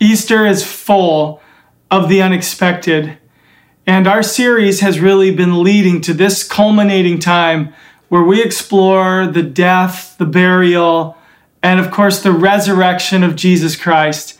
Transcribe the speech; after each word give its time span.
Easter 0.00 0.46
is 0.46 0.64
full 0.64 1.40
of 1.90 2.08
the 2.08 2.22
unexpected. 2.22 3.18
And 3.86 4.06
our 4.06 4.22
series 4.22 4.80
has 4.80 5.00
really 5.00 5.34
been 5.34 5.62
leading 5.62 6.00
to 6.02 6.12
this 6.12 6.46
culminating 6.46 7.18
time 7.18 7.72
where 8.08 8.22
we 8.22 8.42
explore 8.42 9.26
the 9.26 9.42
death, 9.42 10.16
the 10.18 10.26
burial, 10.26 11.16
and 11.62 11.80
of 11.80 11.90
course, 11.90 12.22
the 12.22 12.32
resurrection 12.32 13.22
of 13.22 13.36
Jesus 13.36 13.76
Christ. 13.76 14.38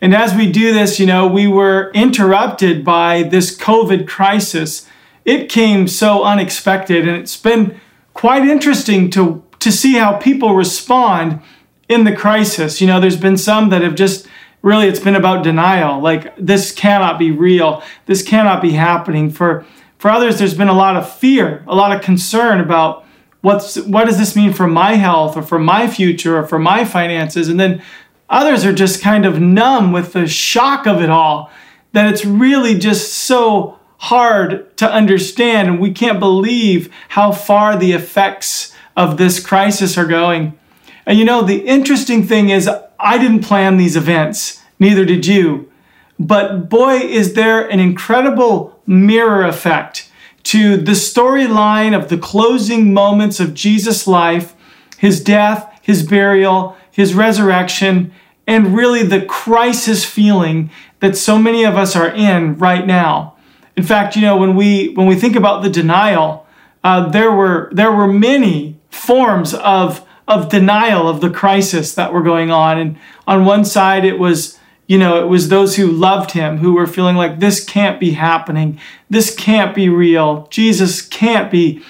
And 0.00 0.14
as 0.14 0.34
we 0.34 0.50
do 0.50 0.72
this, 0.72 0.98
you 0.98 1.06
know, 1.06 1.26
we 1.26 1.46
were 1.46 1.90
interrupted 1.92 2.84
by 2.84 3.22
this 3.22 3.56
COVID 3.56 4.06
crisis. 4.06 4.86
It 5.24 5.50
came 5.50 5.88
so 5.88 6.24
unexpected, 6.24 7.06
and 7.06 7.18
it's 7.18 7.36
been 7.36 7.78
quite 8.14 8.46
interesting 8.46 9.10
to, 9.10 9.44
to 9.58 9.70
see 9.70 9.94
how 9.94 10.16
people 10.16 10.54
respond 10.54 11.40
in 11.88 12.04
the 12.04 12.16
crisis. 12.16 12.80
You 12.80 12.86
know, 12.86 13.00
there's 13.00 13.16
been 13.16 13.36
some 13.36 13.68
that 13.70 13.82
have 13.82 13.94
just 13.94 14.26
really 14.62 14.88
it's 14.88 15.00
been 15.00 15.16
about 15.16 15.44
denial. 15.44 16.00
Like 16.00 16.34
this 16.36 16.72
cannot 16.72 17.18
be 17.18 17.30
real. 17.30 17.82
This 18.06 18.22
cannot 18.22 18.62
be 18.62 18.72
happening. 18.72 19.30
For 19.30 19.64
for 19.98 20.10
others 20.10 20.38
there's 20.38 20.54
been 20.54 20.68
a 20.68 20.74
lot 20.74 20.96
of 20.96 21.10
fear 21.12 21.62
a 21.66 21.74
lot 21.74 21.94
of 21.94 22.02
concern 22.02 22.60
about 22.60 23.04
what's 23.40 23.76
what 23.76 24.06
does 24.06 24.18
this 24.18 24.36
mean 24.36 24.52
for 24.52 24.66
my 24.66 24.94
health 24.94 25.36
or 25.36 25.42
for 25.42 25.58
my 25.58 25.86
future 25.86 26.38
or 26.38 26.46
for 26.46 26.58
my 26.58 26.84
finances? 26.84 27.48
And 27.48 27.58
then 27.58 27.82
others 28.28 28.64
are 28.64 28.72
just 28.72 29.02
kind 29.02 29.26
of 29.26 29.40
numb 29.40 29.92
with 29.92 30.12
the 30.12 30.26
shock 30.26 30.86
of 30.86 31.02
it 31.02 31.10
all 31.10 31.50
that 31.92 32.12
it's 32.12 32.24
really 32.24 32.78
just 32.78 33.12
so 33.12 33.78
hard 33.98 34.76
to 34.78 34.90
understand. 34.90 35.68
And 35.68 35.80
we 35.80 35.92
can't 35.92 36.20
believe 36.20 36.92
how 37.08 37.32
far 37.32 37.76
the 37.76 37.92
effects 37.92 38.74
of 38.96 39.16
this 39.16 39.44
crisis 39.44 39.98
are 39.98 40.06
going. 40.06 40.58
And 41.06 41.18
you 41.18 41.24
know 41.24 41.42
the 41.42 41.66
interesting 41.66 42.26
thing 42.26 42.50
is 42.50 42.68
I 43.02 43.18
didn't 43.18 43.42
plan 43.42 43.76
these 43.76 43.96
events, 43.96 44.62
neither 44.78 45.04
did 45.04 45.26
you. 45.26 45.70
But 46.18 46.68
boy, 46.68 46.96
is 46.96 47.32
there 47.34 47.66
an 47.68 47.80
incredible 47.80 48.78
mirror 48.86 49.44
effect 49.44 50.10
to 50.44 50.76
the 50.76 50.92
storyline 50.92 51.96
of 51.96 52.08
the 52.08 52.18
closing 52.18 52.92
moments 52.92 53.40
of 53.40 53.54
Jesus' 53.54 54.06
life, 54.06 54.54
his 54.98 55.22
death, 55.22 55.78
his 55.82 56.02
burial, 56.02 56.76
his 56.90 57.14
resurrection, 57.14 58.12
and 58.46 58.76
really 58.76 59.02
the 59.02 59.24
crisis 59.24 60.04
feeling 60.04 60.70
that 61.00 61.16
so 61.16 61.38
many 61.38 61.64
of 61.64 61.76
us 61.76 61.96
are 61.96 62.10
in 62.10 62.56
right 62.56 62.86
now. 62.86 63.36
In 63.76 63.82
fact, 63.82 64.16
you 64.16 64.22
know, 64.22 64.36
when 64.36 64.56
we 64.56 64.92
when 64.94 65.06
we 65.06 65.14
think 65.14 65.36
about 65.36 65.62
the 65.62 65.70
denial, 65.70 66.46
uh, 66.84 67.08
there 67.08 67.32
were 67.32 67.70
there 67.72 67.92
were 67.92 68.08
many 68.08 68.78
forms 68.90 69.54
of 69.54 70.04
of 70.30 70.48
denial 70.48 71.08
of 71.08 71.20
the 71.20 71.28
crisis 71.28 71.94
that 71.94 72.12
were 72.12 72.22
going 72.22 72.50
on. 72.50 72.78
And 72.78 72.98
on 73.26 73.44
one 73.44 73.64
side, 73.64 74.04
it 74.04 74.18
was, 74.18 74.58
you 74.86 74.96
know, 74.96 75.22
it 75.22 75.28
was 75.28 75.48
those 75.48 75.76
who 75.76 75.88
loved 75.88 76.30
him 76.30 76.58
who 76.58 76.74
were 76.74 76.86
feeling 76.86 77.16
like 77.16 77.40
this 77.40 77.64
can't 77.64 77.98
be 77.98 78.12
happening. 78.12 78.78
This 79.10 79.34
can't 79.34 79.74
be 79.74 79.88
real. 79.88 80.46
Jesus 80.48 81.02
can't 81.02 81.50
be 81.50 81.82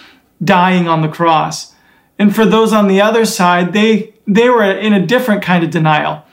dying 0.42 0.88
on 0.88 1.02
the 1.02 1.08
cross. 1.08 1.74
And 2.18 2.34
for 2.34 2.46
those 2.46 2.72
on 2.72 2.88
the 2.88 3.00
other 3.00 3.24
side, 3.26 3.72
they 3.72 4.14
they 4.26 4.48
were 4.48 4.64
in 4.64 4.92
a 4.92 5.04
different 5.04 5.42
kind 5.42 5.62
of 5.62 5.70
denial. 5.70 6.24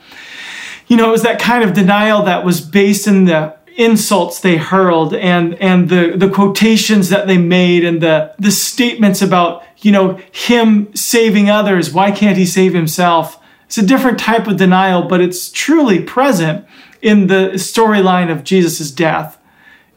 You 0.86 0.96
know, 0.96 1.08
it 1.08 1.12
was 1.12 1.22
that 1.22 1.40
kind 1.40 1.62
of 1.62 1.74
denial 1.74 2.22
that 2.22 2.44
was 2.44 2.60
based 2.60 3.06
in 3.06 3.26
the 3.26 3.56
insults 3.76 4.40
they 4.40 4.56
hurled 4.56 5.14
and 5.14 5.54
and 5.56 5.88
the 5.88 6.14
the 6.16 6.28
quotations 6.28 7.10
that 7.10 7.26
they 7.26 7.38
made 7.38 7.84
and 7.84 8.00
the 8.00 8.34
the 8.38 8.50
statements 8.50 9.22
about 9.22 9.62
you 9.80 9.92
know 9.92 10.20
him 10.32 10.94
saving 10.94 11.50
others. 11.50 11.92
Why 11.92 12.10
can't 12.10 12.38
he 12.38 12.46
save 12.46 12.74
himself? 12.74 13.40
It's 13.66 13.78
a 13.78 13.86
different 13.86 14.18
type 14.18 14.46
of 14.46 14.56
denial 14.56 15.02
but 15.02 15.20
it's 15.20 15.50
truly 15.50 16.02
present 16.02 16.66
in 17.00 17.26
the 17.26 17.52
storyline 17.54 18.30
of 18.30 18.44
Jesus' 18.44 18.90
death. 18.90 19.38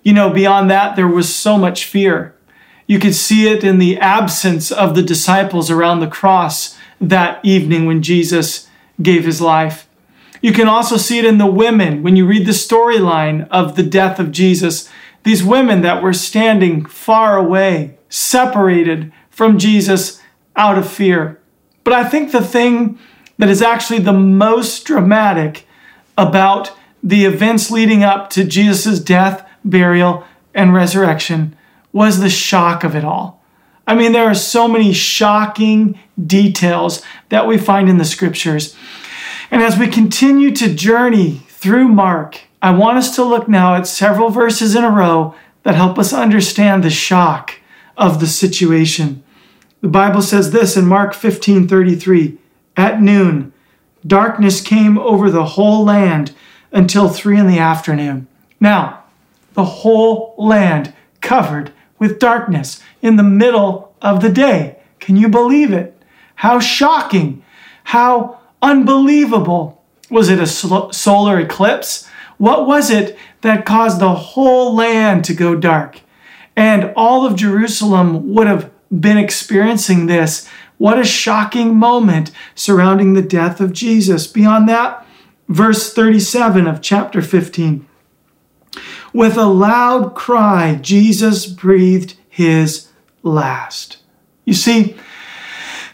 You 0.04 0.14
know 0.14 0.30
beyond 0.30 0.70
that 0.72 0.96
there 0.96 1.08
was 1.08 1.34
so 1.34 1.58
much 1.58 1.86
fear. 1.86 2.36
You 2.88 3.00
could 3.00 3.16
see 3.16 3.48
it 3.48 3.64
in 3.64 3.80
the 3.80 3.97
absence 3.97 4.72
of 4.72 4.96
the 4.96 5.03
disciples 5.03 5.72
around 5.72 6.00
the 6.00 6.08
cross 6.08 6.78
that 7.00 7.40
evening 7.44 7.86
when 7.86 8.02
Jesus 8.02 8.68
gave 9.02 9.25
his 9.25 9.42
life. 9.42 9.88
You 10.42 10.52
can 10.52 10.68
also 10.68 10.98
see 10.98 11.19
it 11.19 11.25
in 11.25 11.38
the 11.38 11.46
women. 11.46 12.03
When 12.03 12.16
you 12.16 12.25
read 12.25 12.46
the 12.46 12.52
storyline 12.52 13.48
of 13.50 13.75
the 13.75 13.84
death 13.84 14.19
of 14.19 14.31
Jesus. 14.31 14.90
These 15.24 15.44
women 15.44 15.81
that 15.81 16.02
were 16.02 16.13
standing 16.13 16.86
far 16.86 17.38
away, 17.38 17.98
separated 18.09 19.13
from 19.41 19.57
Jesus 19.57 20.22
out 20.56 20.78
of 20.78 20.88
fear. 20.88 21.41
But 21.84 21.94
I 21.94 22.03
think 22.03 22.31
the 22.31 22.44
thing 22.44 23.00
that 23.40 23.50
is 23.50 23.63
actually 23.63 23.97
the 23.97 24.13
most 24.13 24.85
dramatic 24.85 25.66
about 26.16 26.74
the 27.02 27.25
events 27.25 27.72
leading 27.72 28.03
up 28.03 28.30
to 28.30 28.44
Jesus' 28.44 29.00
death, 29.00 29.44
burial, 29.66 30.24
and 30.53 30.75
resurrection 30.75 31.56
was 31.91 32.19
the 32.19 32.30
shock 32.30 32.84
of 32.84 32.96
it 32.96 33.03
all. 33.03 33.44
I 33.88 33.96
mean, 33.96 34.12
there 34.12 34.28
are 34.28 34.35
so 34.35 34.68
many 34.68 34.94
shocking 34.94 35.97
details 36.24 37.01
that 37.30 37.47
we 37.47 37.57
find 37.57 37.90
in 37.90 37.97
the 37.97 38.06
scriptures. 38.06 38.75
And 39.50 39.63
as 39.63 39.75
we 39.75 39.88
continue 39.88 40.51
to 40.51 40.72
journey 40.72 41.41
through 41.47 41.88
Mark, 41.88 42.41
I 42.62 42.69
want 42.69 43.00
us 43.00 43.16
to 43.16 43.24
look 43.24 43.47
now 43.47 43.74
at 43.74 43.88
several 43.88 44.30
verses 44.30 44.75
in 44.75 44.84
a 44.84 44.91
row 44.91 45.34
that 45.63 45.74
help 45.74 45.97
us 45.97 46.13
understand 46.13 46.84
the 46.84 46.91
shock 46.91 47.56
of 47.97 48.19
the 48.19 48.28
situation. 48.28 49.24
The 49.81 49.88
Bible 49.88 50.22
says 50.22 50.52
this 50.52 50.78
in 50.78 50.86
Mark 50.86 51.14
15 51.14 51.68
33 51.68 52.38
At 52.78 53.02
noon, 53.02 53.53
darkness 54.06 54.62
came 54.62 54.97
over 54.97 55.30
the 55.30 55.46
whole 55.46 55.84
land 55.84 56.34
until 56.72 57.09
three 57.09 57.40
in 57.40 57.47
the 57.47 57.59
afternoon. 57.59 58.28
Now, 58.59 59.03
the 59.53 59.66
whole 59.66 60.36
land 60.38 60.94
covered 61.19 61.74
with 62.00 62.19
darkness 62.19 62.81
in 63.02 63.16
the 63.16 63.24
middle 63.24 63.94
of 64.02 64.22
the 64.22 64.30
day. 64.30 64.78
Can 65.00 65.18
you 65.18 65.28
believe 65.28 65.74
it? 65.74 66.02
How 66.36 66.59
shocking! 66.59 67.44
How 67.86 68.42
Unbelievable. 68.62 69.81
Was 70.09 70.30
it 70.30 70.40
a 70.40 70.46
solar 70.46 71.40
eclipse? 71.40 72.08
What 72.38 72.68
was 72.68 72.90
it 72.90 73.18
that 73.42 73.66
caused 73.66 74.00
the 74.00 74.13
whole 74.13 74.75
land 74.75 75.25
to 75.25 75.34
go 75.34 75.56
dark? 75.56 76.02
And 76.56 76.92
all 76.96 77.25
of 77.25 77.36
Jerusalem 77.36 78.34
would 78.34 78.48
have 78.48 78.69
been 78.97 79.18
experiencing 79.18 80.07
this. 80.07 80.47
What 80.78 81.00
a 81.00 81.06
shocking 81.06 81.75
moment 81.75 82.31
surrounding 82.56 83.13
the 83.13 83.22
death 83.22 83.62
of 83.62 83.74
Jesus. 83.74 84.28
Beyond 84.28 84.68
that, 84.69 85.06
verse 85.47 85.94
37 85.94 86.68
of 86.68 86.81
chapter 86.81 87.22
15. 87.22 87.88
With 89.13 89.38
a 89.38 89.46
loud 89.46 90.16
cry, 90.16 90.80
Jesus 90.81 91.46
breathed 91.46 92.16
his 92.30 92.88
last. 93.24 93.97
You 94.46 94.53
see, 94.53 94.96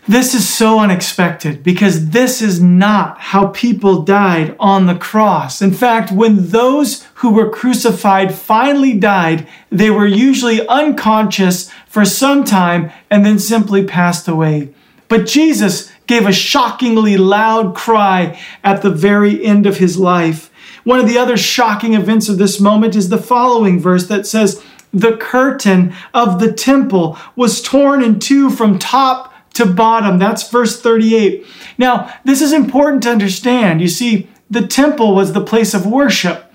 this 0.07 0.33
is 0.33 0.47
so 0.47 0.79
unexpected 0.79 1.63
because 1.63 2.11
this 2.11 2.41
is 2.41 2.61
not 2.61 3.19
how 3.19 3.47
people 3.47 4.03
died 4.03 4.55
on 4.57 4.85
the 4.85 4.95
cross. 4.95 5.61
In 5.61 5.73
fact, 5.73 6.13
when 6.13 6.47
those 6.47 7.05
who 7.15 7.33
were 7.33 7.49
crucified 7.49 8.33
finally 8.33 8.93
died, 8.93 9.47
they 9.69 9.89
were 9.89 10.07
usually 10.07 10.65
unconscious 10.67 11.69
for 11.97 12.05
some 12.05 12.43
time 12.43 12.91
and 13.09 13.25
then 13.25 13.39
simply 13.39 13.83
passed 13.83 14.27
away. 14.27 14.69
But 15.07 15.25
Jesus 15.25 15.91
gave 16.05 16.27
a 16.27 16.31
shockingly 16.31 17.17
loud 17.17 17.73
cry 17.73 18.39
at 18.63 18.83
the 18.83 18.91
very 18.91 19.43
end 19.43 19.65
of 19.65 19.77
his 19.77 19.97
life. 19.97 20.51
One 20.83 20.99
of 20.99 21.07
the 21.07 21.17
other 21.17 21.37
shocking 21.37 21.95
events 21.95 22.29
of 22.29 22.37
this 22.37 22.59
moment 22.59 22.95
is 22.95 23.09
the 23.09 23.17
following 23.17 23.79
verse 23.79 24.05
that 24.09 24.27
says, 24.27 24.63
The 24.93 25.17
curtain 25.17 25.95
of 26.13 26.39
the 26.39 26.53
temple 26.53 27.17
was 27.35 27.63
torn 27.63 28.03
in 28.03 28.19
two 28.19 28.51
from 28.51 28.77
top 28.77 29.33
to 29.55 29.65
bottom. 29.65 30.19
That's 30.19 30.51
verse 30.51 30.79
38. 30.79 31.47
Now, 31.79 32.13
this 32.23 32.43
is 32.43 32.53
important 32.53 33.01
to 33.03 33.09
understand. 33.09 33.81
You 33.81 33.87
see, 33.87 34.29
the 34.51 34.67
temple 34.67 35.15
was 35.15 35.33
the 35.33 35.43
place 35.43 35.73
of 35.73 35.87
worship. 35.87 36.46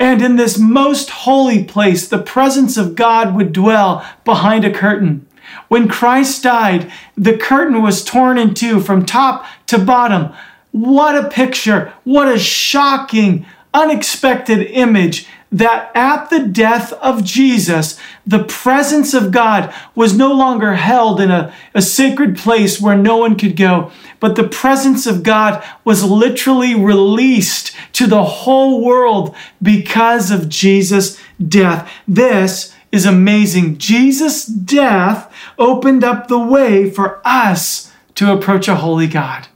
And 0.00 0.22
in 0.22 0.36
this 0.36 0.58
most 0.58 1.10
holy 1.10 1.62
place, 1.62 2.08
the 2.08 2.22
presence 2.22 2.78
of 2.78 2.96
God 2.96 3.34
would 3.34 3.52
dwell 3.52 4.04
behind 4.24 4.64
a 4.64 4.72
curtain. 4.72 5.26
When 5.68 5.88
Christ 5.88 6.42
died, 6.42 6.90
the 7.16 7.36
curtain 7.36 7.82
was 7.82 8.02
torn 8.02 8.38
in 8.38 8.54
two 8.54 8.80
from 8.80 9.04
top 9.04 9.44
to 9.66 9.78
bottom. 9.78 10.32
What 10.72 11.22
a 11.22 11.28
picture! 11.28 11.92
What 12.04 12.28
a 12.28 12.38
shocking, 12.38 13.44
unexpected 13.74 14.62
image 14.70 15.28
that 15.52 15.90
at 15.94 16.30
the 16.30 16.46
death 16.46 16.92
of 16.94 17.24
Jesus, 17.24 17.98
the 18.26 18.44
presence 18.44 19.12
of 19.12 19.32
God 19.32 19.74
was 19.94 20.16
no 20.16 20.32
longer 20.32 20.74
held 20.74 21.20
in 21.20 21.30
a, 21.30 21.52
a 21.74 21.82
sacred 21.82 22.38
place 22.38 22.80
where 22.80 22.96
no 22.96 23.16
one 23.16 23.36
could 23.36 23.56
go, 23.56 23.90
but 24.20 24.36
the 24.36 24.46
presence 24.46 25.06
of 25.06 25.22
God 25.22 25.64
was 25.84 26.04
literally 26.04 26.74
released 26.74 27.74
to 27.94 28.06
the 28.06 28.24
whole 28.24 28.84
world 28.84 29.34
because 29.60 30.30
of 30.30 30.48
Jesus' 30.48 31.20
death. 31.46 31.90
This 32.06 32.74
is 32.92 33.06
amazing. 33.06 33.78
Jesus' 33.78 34.44
death 34.44 35.32
opened 35.58 36.04
up 36.04 36.28
the 36.28 36.38
way 36.38 36.90
for 36.90 37.20
us 37.24 37.92
to 38.14 38.32
approach 38.32 38.68
a 38.68 38.76
holy 38.76 39.06
God. 39.06 39.48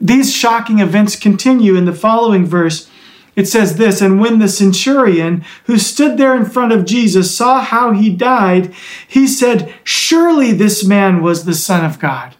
These 0.00 0.34
shocking 0.34 0.80
events 0.80 1.14
continue 1.14 1.76
in 1.76 1.84
the 1.84 1.92
following 1.92 2.44
verse 2.44 2.90
it 3.34 3.48
says 3.48 3.76
this 3.76 4.00
And 4.00 4.20
when 4.20 4.38
the 4.38 4.48
centurion 4.48 5.44
who 5.64 5.78
stood 5.78 6.18
there 6.18 6.36
in 6.36 6.44
front 6.44 6.72
of 6.72 6.84
Jesus 6.84 7.34
saw 7.34 7.60
how 7.60 7.92
he 7.92 8.10
died, 8.10 8.74
he 9.08 9.26
said, 9.26 9.74
Surely 9.84 10.52
this 10.52 10.84
man 10.84 11.22
was 11.22 11.44
the 11.44 11.54
Son 11.54 11.84
of 11.84 11.98
God. 11.98 12.34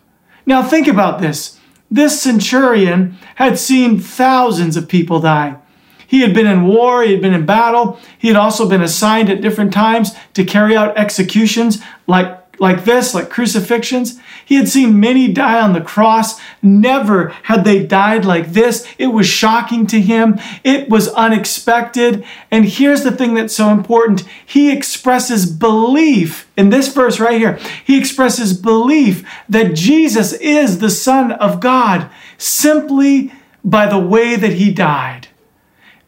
Now 0.47 0.63
think 0.63 0.89
about 0.89 1.21
this. 1.21 1.59
This 1.91 2.23
centurion 2.23 3.19
had 3.37 3.59
seen 3.59 3.99
thousands 4.01 4.77
of 4.77 4.89
people 4.89 5.21
die. 5.21 5.57
He 6.07 6.21
had 6.21 6.35
been 6.35 6.47
in 6.47 6.67
war, 6.67 7.03
he 7.03 7.13
had 7.13 7.23
been 7.23 7.35
in 7.35 7.47
battle, 7.47 7.99
he 8.19 8.29
had 8.29 8.37
also 8.37 8.69
been 8.69 8.83
assigned 8.83 9.31
at 9.31 9.41
different 9.41 9.73
times 9.73 10.13
to 10.35 10.45
carry 10.45 10.77
out 10.77 10.97
executions 10.97 11.83
like 12.07 12.39
like 12.59 12.85
this, 12.85 13.15
like 13.15 13.29
crucifixions. 13.29 14.21
He 14.53 14.59
had 14.59 14.69
seen 14.69 15.01
many 15.01 15.33
die 15.33 15.63
on 15.63 15.73
the 15.73 15.81
cross. 15.81 16.39
Never 16.61 17.31
had 17.45 17.65
they 17.65 17.87
died 17.87 18.27
like 18.27 18.53
this. 18.53 18.87
It 18.99 19.07
was 19.07 19.27
shocking 19.27 19.87
to 19.87 19.99
him. 19.99 20.39
It 20.63 20.91
was 20.91 21.09
unexpected. 21.09 22.23
And 22.51 22.67
here's 22.67 23.03
the 23.03 23.13
thing 23.13 23.33
that's 23.33 23.57
so 23.57 23.71
important 23.71 24.29
he 24.45 24.71
expresses 24.71 25.47
belief 25.47 26.51
in 26.55 26.69
this 26.69 26.93
verse 26.93 27.19
right 27.19 27.41
here. 27.41 27.59
He 27.83 27.99
expresses 27.99 28.53
belief 28.53 29.27
that 29.49 29.75
Jesus 29.75 30.35
is 30.35 30.81
the 30.81 30.91
Son 30.91 31.33
of 31.33 31.59
God 31.59 32.11
simply 32.37 33.33
by 33.65 33.87
the 33.87 33.99
way 33.99 34.37
that 34.37 34.53
he 34.53 34.71
died. 34.71 35.29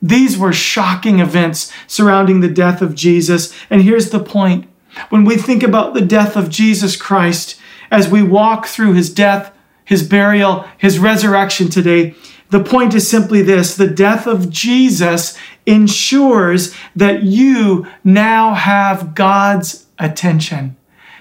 These 0.03 0.37
were 0.37 0.53
shocking 0.53 1.19
events 1.19 1.73
surrounding 1.87 2.41
the 2.41 2.49
death 2.51 2.83
of 2.83 2.95
Jesus. 2.95 3.55
And 3.71 3.81
here's 3.81 4.11
the 4.11 4.21
point 4.21 4.69
when 5.09 5.25
we 5.25 5.39
think 5.39 5.63
about 5.63 5.95
the 5.95 6.03
death 6.03 6.37
of 6.37 6.51
Jesus 6.51 6.95
Christ, 6.95 7.59
as 7.95 8.09
we 8.09 8.25
walk 8.25 8.67
through 8.67 8.93
his 8.93 9.09
death, 9.09 9.53
his 9.85 10.03
burial, 10.03 10.69
his 10.77 10.99
resurrection 10.99 11.69
today, 11.69 12.13
the 12.51 12.63
point 12.63 12.93
is 12.93 13.09
simply 13.09 13.41
this 13.41 13.77
the 13.77 13.87
death 13.87 14.27
of 14.27 14.51
Jesus 14.51 15.39
ensures 15.65 16.75
that 16.97 17.23
you 17.23 17.87
now 18.03 18.55
have 18.55 19.15
God's 19.15 19.87
attention. 19.97 20.77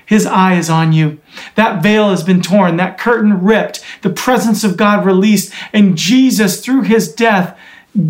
His 0.08 0.25
eye 0.25 0.56
is 0.56 0.70
on 0.70 0.94
you. 0.94 1.20
That 1.54 1.84
veil 1.84 2.10
has 2.10 2.24
been 2.24 2.42
torn, 2.42 2.78
that 2.78 2.98
curtain 2.98 3.44
ripped, 3.44 3.84
the 4.02 4.10
presence 4.10 4.64
of 4.64 4.76
God 4.76 5.06
released, 5.06 5.54
and 5.74 5.96
Jesus, 5.96 6.60
through 6.66 6.81
his 6.81 7.14
death, 7.14 7.56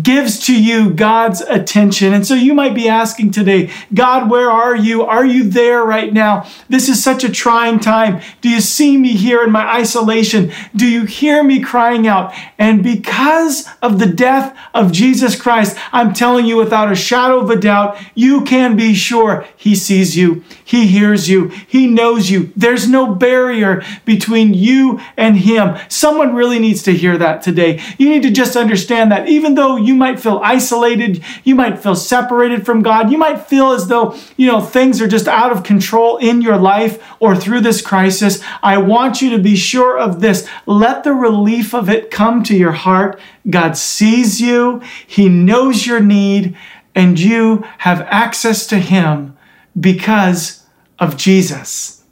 gives 0.02 0.38
to 0.46 0.58
you 0.58 0.90
God's 0.90 1.42
attention. 1.42 2.14
And 2.14 2.26
so 2.26 2.34
you 2.34 2.54
might 2.54 2.74
be 2.74 2.88
asking 2.88 3.32
today, 3.32 3.70
God, 3.92 4.30
where 4.30 4.50
are 4.50 4.74
you? 4.74 5.02
Are 5.04 5.26
you 5.26 5.44
there 5.44 5.84
right 5.84 6.12
now? 6.12 6.46
This 6.70 6.88
is 6.88 7.04
such 7.04 7.22
a 7.22 7.30
trying 7.30 7.80
time. 7.80 8.22
Do 8.40 8.48
you 8.48 8.60
see 8.60 8.96
me 8.96 9.12
here 9.12 9.42
in 9.42 9.52
my 9.52 9.66
isolation? 9.66 10.52
Do 10.74 10.86
you 10.86 11.04
hear 11.04 11.44
me 11.44 11.60
crying 11.60 12.06
out? 12.06 12.34
And 12.58 12.82
because 12.82 13.68
of 13.82 13.98
the 13.98 14.06
death 14.06 14.56
of 14.72 14.90
Jesus 14.90 15.40
Christ, 15.40 15.76
I'm 15.92 16.14
telling 16.14 16.46
you 16.46 16.56
without 16.56 16.90
a 16.90 16.96
shadow 16.96 17.40
of 17.40 17.50
a 17.50 17.56
doubt, 17.56 17.98
you 18.14 18.42
can 18.44 18.76
be 18.76 18.94
sure 18.94 19.46
He 19.56 19.74
sees 19.74 20.16
you, 20.16 20.44
He 20.64 20.86
hears 20.86 21.28
you, 21.28 21.48
He 21.48 21.86
knows 21.86 22.30
you. 22.30 22.52
There's 22.56 22.88
no 22.88 23.14
barrier 23.14 23.82
between 24.06 24.54
you 24.54 25.00
and 25.18 25.36
Him. 25.36 25.76
Someone 25.88 26.34
really 26.34 26.58
needs 26.58 26.82
to 26.84 26.92
hear 26.92 27.18
that 27.18 27.42
today. 27.42 27.82
You 27.98 28.08
need 28.08 28.22
to 28.22 28.30
just 28.30 28.56
understand 28.56 29.12
that 29.12 29.28
even 29.28 29.54
though 29.54 29.73
you 29.76 29.94
might 29.94 30.20
feel 30.20 30.40
isolated, 30.42 31.22
you 31.42 31.54
might 31.54 31.78
feel 31.78 31.96
separated 31.96 32.64
from 32.64 32.82
God, 32.82 33.10
you 33.10 33.18
might 33.18 33.46
feel 33.46 33.72
as 33.72 33.88
though, 33.88 34.16
you 34.36 34.46
know, 34.46 34.60
things 34.60 35.00
are 35.00 35.08
just 35.08 35.28
out 35.28 35.52
of 35.52 35.62
control 35.62 36.16
in 36.18 36.40
your 36.40 36.56
life 36.56 37.02
or 37.20 37.34
through 37.34 37.60
this 37.60 37.82
crisis. 37.82 38.42
I 38.62 38.78
want 38.78 39.20
you 39.20 39.30
to 39.30 39.38
be 39.38 39.56
sure 39.56 39.98
of 39.98 40.20
this. 40.20 40.48
Let 40.66 41.04
the 41.04 41.12
relief 41.12 41.74
of 41.74 41.88
it 41.88 42.10
come 42.10 42.42
to 42.44 42.56
your 42.56 42.72
heart. 42.72 43.20
God 43.48 43.76
sees 43.76 44.40
you, 44.40 44.80
He 45.06 45.28
knows 45.28 45.86
your 45.86 46.00
need, 46.00 46.56
and 46.94 47.18
you 47.18 47.64
have 47.78 48.02
access 48.02 48.66
to 48.68 48.78
Him 48.78 49.36
because 49.78 50.64
of 50.98 51.16
Jesus. 51.16 52.03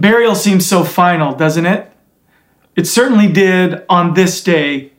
Burial 0.00 0.34
seems 0.34 0.66
so 0.66 0.84
final, 0.84 1.34
doesn't 1.34 1.66
it? 1.66 1.92
It 2.76 2.86
certainly 2.86 3.30
did 3.30 3.84
on 3.88 4.14
this 4.14 4.42
day. 4.42 4.92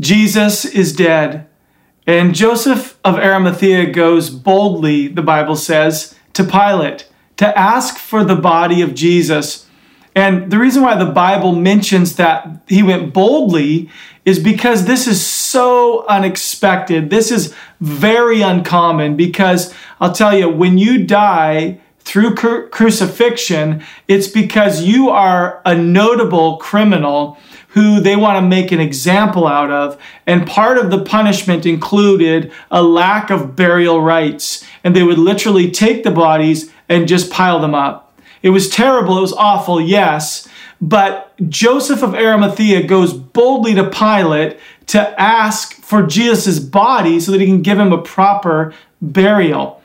Jesus 0.00 0.64
is 0.64 0.94
dead, 0.94 1.46
and 2.06 2.34
Joseph 2.34 2.98
of 3.04 3.16
Arimathea 3.16 3.90
goes 3.90 4.30
boldly, 4.30 5.08
the 5.08 5.22
Bible 5.22 5.56
says, 5.56 6.14
to 6.32 6.44
Pilate 6.44 7.08
to 7.36 7.58
ask 7.58 7.98
for 7.98 8.24
the 8.24 8.36
body 8.36 8.82
of 8.82 8.94
Jesus. 8.94 9.66
And 10.14 10.50
the 10.50 10.58
reason 10.58 10.82
why 10.82 10.96
the 10.96 11.10
Bible 11.10 11.52
mentions 11.52 12.16
that 12.16 12.62
he 12.68 12.82
went 12.82 13.12
boldly 13.12 13.90
is 14.24 14.38
because 14.38 14.86
this 14.86 15.06
is 15.06 15.24
so 15.24 16.06
unexpected. 16.06 17.10
This 17.10 17.30
is 17.30 17.54
very 17.80 18.40
uncommon 18.40 19.16
because 19.16 19.74
I'll 20.00 20.12
tell 20.12 20.36
you, 20.36 20.48
when 20.48 20.78
you 20.78 21.04
die, 21.04 21.80
through 22.04 22.34
cru- 22.34 22.68
crucifixion, 22.68 23.82
it's 24.08 24.28
because 24.28 24.82
you 24.82 25.08
are 25.08 25.62
a 25.64 25.74
notable 25.74 26.58
criminal 26.58 27.38
who 27.68 27.98
they 27.98 28.14
want 28.14 28.36
to 28.36 28.48
make 28.48 28.70
an 28.70 28.78
example 28.78 29.46
out 29.48 29.70
of. 29.70 30.00
And 30.26 30.46
part 30.46 30.78
of 30.78 30.90
the 30.90 31.02
punishment 31.02 31.66
included 31.66 32.52
a 32.70 32.82
lack 32.82 33.30
of 33.30 33.56
burial 33.56 34.00
rites. 34.00 34.64
And 34.84 34.94
they 34.94 35.02
would 35.02 35.18
literally 35.18 35.70
take 35.70 36.04
the 36.04 36.12
bodies 36.12 36.72
and 36.88 37.08
just 37.08 37.32
pile 37.32 37.58
them 37.58 37.74
up. 37.74 38.16
It 38.42 38.50
was 38.50 38.68
terrible. 38.68 39.18
It 39.18 39.22
was 39.22 39.32
awful, 39.32 39.80
yes. 39.80 40.46
But 40.80 41.32
Joseph 41.48 42.02
of 42.02 42.14
Arimathea 42.14 42.86
goes 42.86 43.12
boldly 43.12 43.74
to 43.74 43.88
Pilate 43.88 44.58
to 44.88 45.20
ask 45.20 45.74
for 45.82 46.02
Jesus' 46.02 46.58
body 46.58 47.18
so 47.18 47.32
that 47.32 47.40
he 47.40 47.46
can 47.46 47.62
give 47.62 47.78
him 47.78 47.92
a 47.92 48.02
proper 48.02 48.74
burial. 49.00 49.80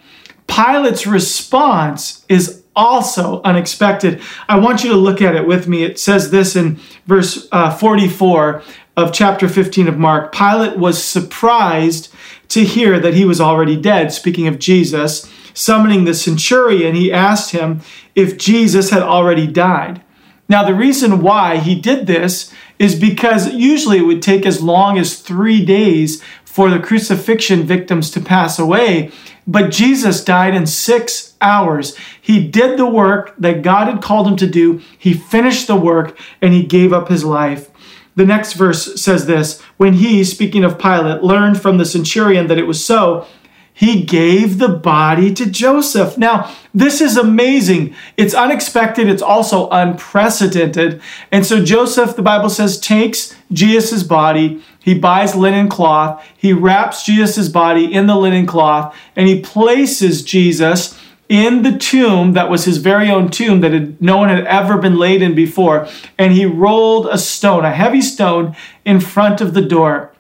Pilate's 0.59 1.07
response 1.07 2.25
is 2.27 2.63
also 2.75 3.41
unexpected. 3.43 4.21
I 4.49 4.59
want 4.59 4.83
you 4.83 4.89
to 4.89 4.97
look 4.97 5.21
at 5.21 5.33
it 5.33 5.47
with 5.47 5.69
me. 5.69 5.83
It 5.83 5.97
says 5.97 6.31
this 6.31 6.53
in 6.53 6.81
verse 7.05 7.47
uh, 7.53 7.73
44 7.73 8.61
of 8.97 9.13
chapter 9.13 9.47
15 9.47 9.87
of 9.87 9.97
Mark. 9.97 10.33
Pilate 10.33 10.77
was 10.77 11.01
surprised 11.01 12.13
to 12.49 12.65
hear 12.65 12.99
that 12.99 13.13
he 13.13 13.23
was 13.23 13.39
already 13.39 13.79
dead. 13.79 14.11
Speaking 14.11 14.47
of 14.47 14.59
Jesus, 14.59 15.31
summoning 15.53 16.03
the 16.03 16.13
centurion, 16.13 16.93
he 16.93 17.09
asked 17.09 17.51
him 17.51 17.79
if 18.13 18.37
Jesus 18.37 18.89
had 18.89 19.01
already 19.01 19.47
died. 19.47 20.01
Now, 20.49 20.63
the 20.63 20.73
reason 20.73 21.21
why 21.21 21.59
he 21.59 21.79
did 21.79 22.05
this 22.05 22.53
is 22.79 22.99
because 22.99 23.53
usually 23.53 23.99
it 23.99 24.05
would 24.05 24.21
take 24.21 24.45
as 24.45 24.61
long 24.61 24.97
as 24.97 25.21
three 25.21 25.63
days 25.63 26.21
for 26.43 26.69
the 26.69 26.79
crucifixion 26.79 27.63
victims 27.63 28.11
to 28.11 28.19
pass 28.19 28.59
away. 28.59 29.11
But 29.49 29.71
Jesus 29.71 30.23
died 30.23 30.53
in 30.53 30.67
six 30.67 31.33
hours. 31.41 31.97
He 32.21 32.47
did 32.47 32.77
the 32.77 32.85
work 32.85 33.33
that 33.39 33.63
God 33.63 33.87
had 33.87 33.99
called 33.99 34.27
him 34.27 34.35
to 34.35 34.45
do. 34.45 34.79
He 34.95 35.15
finished 35.15 35.65
the 35.65 35.75
work 35.75 36.15
and 36.39 36.53
he 36.53 36.63
gave 36.63 36.93
up 36.93 37.07
his 37.07 37.25
life. 37.25 37.71
The 38.15 38.27
next 38.27 38.53
verse 38.53 39.01
says 39.01 39.25
this 39.25 39.59
When 39.77 39.93
he, 39.93 40.23
speaking 40.23 40.63
of 40.63 40.77
Pilate, 40.77 41.23
learned 41.23 41.59
from 41.59 41.79
the 41.79 41.85
centurion 41.85 42.45
that 42.45 42.59
it 42.59 42.67
was 42.67 42.85
so, 42.85 43.25
he 43.73 44.03
gave 44.03 44.59
the 44.59 44.69
body 44.69 45.33
to 45.33 45.49
Joseph. 45.49 46.15
Now, 46.15 46.53
this 46.71 47.01
is 47.01 47.17
amazing. 47.17 47.95
It's 48.17 48.35
unexpected, 48.35 49.09
it's 49.09 49.23
also 49.23 49.67
unprecedented. 49.69 51.01
And 51.31 51.43
so, 51.43 51.63
Joseph, 51.63 52.15
the 52.15 52.21
Bible 52.21 52.51
says, 52.51 52.79
takes 52.79 53.35
Jesus' 53.51 54.03
body, 54.03 54.61
he 54.79 54.97
buys 54.97 55.35
linen 55.35 55.67
cloth, 55.67 56.25
he 56.37 56.53
wraps 56.53 57.05
Jesus' 57.05 57.49
body 57.49 57.93
in 57.93 58.07
the 58.07 58.15
linen 58.15 58.45
cloth, 58.45 58.95
and 59.15 59.27
he 59.27 59.41
places 59.41 60.23
Jesus 60.23 60.97
in 61.27 61.61
the 61.61 61.77
tomb 61.77 62.33
that 62.33 62.49
was 62.49 62.65
his 62.65 62.77
very 62.77 63.09
own 63.09 63.29
tomb 63.29 63.61
that 63.61 63.71
had, 63.71 64.01
no 64.01 64.17
one 64.17 64.29
had 64.29 64.45
ever 64.47 64.77
been 64.77 64.97
laid 64.97 65.21
in 65.21 65.35
before. 65.35 65.87
And 66.17 66.33
he 66.33 66.45
rolled 66.45 67.05
a 67.07 67.19
stone, 67.19 67.63
a 67.63 67.71
heavy 67.71 68.01
stone, 68.01 68.55
in 68.83 68.99
front 68.99 69.39
of 69.39 69.53
the 69.53 69.61
door. 69.61 70.11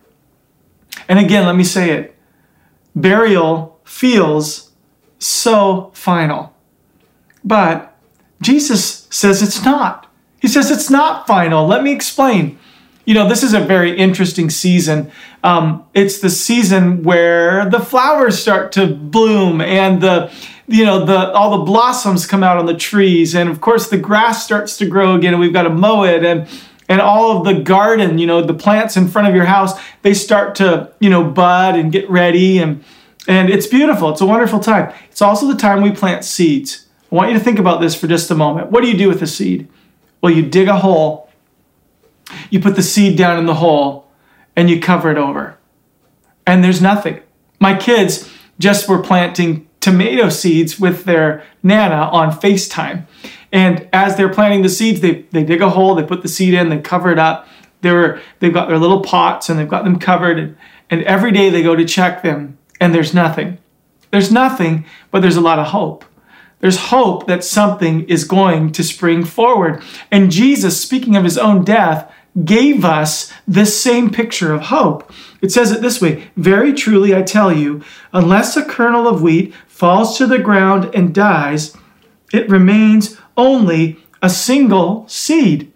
And 1.07 1.17
again, 1.17 1.45
let 1.45 1.55
me 1.55 1.63
say 1.63 1.91
it 1.91 2.15
burial 2.95 3.79
feels 3.83 4.71
so 5.17 5.91
final. 5.93 6.53
But 7.43 7.97
Jesus 8.41 9.07
says 9.09 9.41
it's 9.41 9.63
not. 9.63 10.11
He 10.39 10.47
says 10.47 10.69
it's 10.71 10.89
not 10.89 11.27
final. 11.27 11.65
Let 11.67 11.83
me 11.83 11.91
explain. 11.91 12.59
You 13.09 13.15
know, 13.15 13.27
this 13.27 13.41
is 13.41 13.55
a 13.55 13.59
very 13.59 13.97
interesting 13.97 14.51
season. 14.51 15.11
Um, 15.43 15.83
it's 15.95 16.19
the 16.19 16.29
season 16.29 17.01
where 17.01 17.67
the 17.67 17.79
flowers 17.79 18.39
start 18.39 18.71
to 18.73 18.85
bloom 18.85 19.61
and 19.61 19.99
the 19.99 20.31
you 20.67 20.85
know 20.85 21.03
the 21.03 21.31
all 21.31 21.57
the 21.57 21.63
blossoms 21.65 22.27
come 22.27 22.43
out 22.43 22.57
on 22.57 22.67
the 22.67 22.77
trees 22.77 23.33
and 23.33 23.49
of 23.49 23.61
course 23.61 23.89
the 23.89 23.97
grass 23.97 24.45
starts 24.45 24.77
to 24.77 24.85
grow 24.85 25.15
again 25.15 25.33
and 25.33 25.41
we've 25.41 25.53
got 25.53 25.63
to 25.63 25.71
mow 25.71 26.03
it 26.03 26.23
and 26.23 26.47
and 26.87 27.01
all 27.01 27.35
of 27.35 27.45
the 27.45 27.59
garden, 27.63 28.19
you 28.19 28.27
know, 28.27 28.43
the 28.43 28.53
plants 28.53 28.95
in 28.95 29.07
front 29.07 29.27
of 29.27 29.33
your 29.33 29.45
house, 29.45 29.73
they 30.03 30.13
start 30.13 30.53
to, 30.55 30.93
you 30.99 31.09
know, 31.09 31.23
bud 31.23 31.75
and 31.75 31.91
get 31.91 32.07
ready. 32.11 32.59
And, 32.59 32.83
And 33.27 33.49
it's 33.49 33.65
beautiful. 33.65 34.11
It's 34.11 34.21
a 34.21 34.27
wonderful 34.27 34.59
time. 34.59 34.93
It's 35.09 35.23
also 35.23 35.47
the 35.47 35.57
time 35.57 35.81
we 35.81 35.89
plant 35.89 36.25
seeds. 36.25 36.85
I 37.11 37.15
want 37.15 37.31
you 37.31 37.39
to 37.39 37.43
think 37.43 37.57
about 37.57 37.81
this 37.81 37.95
for 37.95 38.05
just 38.05 38.29
a 38.29 38.35
moment. 38.35 38.69
What 38.69 38.83
do 38.83 38.87
you 38.87 38.97
do 38.97 39.07
with 39.07 39.23
a 39.23 39.27
seed? 39.27 39.67
Well, 40.21 40.31
you 40.31 40.43
dig 40.43 40.67
a 40.67 40.77
hole, 40.77 41.28
you 42.49 42.59
put 42.59 42.75
the 42.75 42.83
seed 42.83 43.17
down 43.17 43.37
in 43.37 43.45
the 43.45 43.55
hole, 43.55 44.07
and 44.55 44.69
you 44.69 44.79
cover 44.79 45.09
it 45.09 45.17
over. 45.17 45.57
And 46.45 46.63
there's 46.63 46.81
nothing. 46.81 47.21
My 47.59 47.77
kids 47.77 48.29
just 48.59 48.89
were 48.89 49.01
planting 49.01 49.67
tomato 49.79 50.29
seeds 50.29 50.79
with 50.79 51.05
their 51.05 51.43
Nana 51.63 52.09
on 52.11 52.31
FaceTime. 52.31 53.05
And 53.51 53.87
as 53.93 54.15
they're 54.17 54.33
planting 54.33 54.61
the 54.61 54.69
seeds, 54.69 55.01
they, 55.01 55.23
they 55.31 55.43
dig 55.43 55.61
a 55.61 55.69
hole, 55.69 55.95
they 55.95 56.03
put 56.03 56.21
the 56.21 56.27
seed 56.27 56.53
in, 56.53 56.69
they 56.69 56.79
cover 56.79 57.11
it 57.11 57.19
up. 57.19 57.47
They're, 57.81 58.21
they've 58.39 58.53
got 58.53 58.67
their 58.67 58.77
little 58.77 59.01
pots 59.01 59.49
and 59.49 59.57
they've 59.57 59.67
got 59.67 59.85
them 59.85 59.97
covered. 59.99 60.37
And, 60.37 60.57
and 60.89 61.03
every 61.03 61.31
day 61.31 61.49
they 61.49 61.63
go 61.63 61.75
to 61.75 61.85
check 61.85 62.23
them, 62.23 62.57
and 62.81 62.93
there's 62.93 63.13
nothing. 63.13 63.57
There's 64.11 64.31
nothing, 64.31 64.85
but 65.11 65.21
there's 65.21 65.37
a 65.37 65.41
lot 65.41 65.59
of 65.59 65.67
hope. 65.67 66.03
There's 66.59 66.77
hope 66.77 67.27
that 67.27 67.43
something 67.43 68.03
is 68.09 68.25
going 68.25 68.71
to 68.73 68.83
spring 68.83 69.23
forward. 69.23 69.81
And 70.11 70.31
Jesus, 70.31 70.81
speaking 70.81 71.15
of 71.15 71.23
his 71.23 71.37
own 71.37 71.63
death, 71.63 72.11
gave 72.43 72.85
us 72.85 73.31
this 73.47 73.81
same 73.81 74.09
picture 74.09 74.53
of 74.53 74.63
hope. 74.63 75.11
It 75.41 75.51
says 75.51 75.71
it 75.71 75.81
this 75.81 76.01
way 76.01 76.29
Very 76.35 76.73
truly, 76.73 77.15
I 77.15 77.21
tell 77.21 77.51
you, 77.51 77.83
unless 78.13 78.55
a 78.55 78.65
kernel 78.65 79.07
of 79.07 79.21
wheat 79.21 79.53
falls 79.67 80.17
to 80.17 80.27
the 80.27 80.39
ground 80.39 80.93
and 80.93 81.13
dies, 81.13 81.75
it 82.31 82.49
remains 82.49 83.17
only 83.37 83.97
a 84.21 84.29
single 84.29 85.07
seed. 85.07 85.71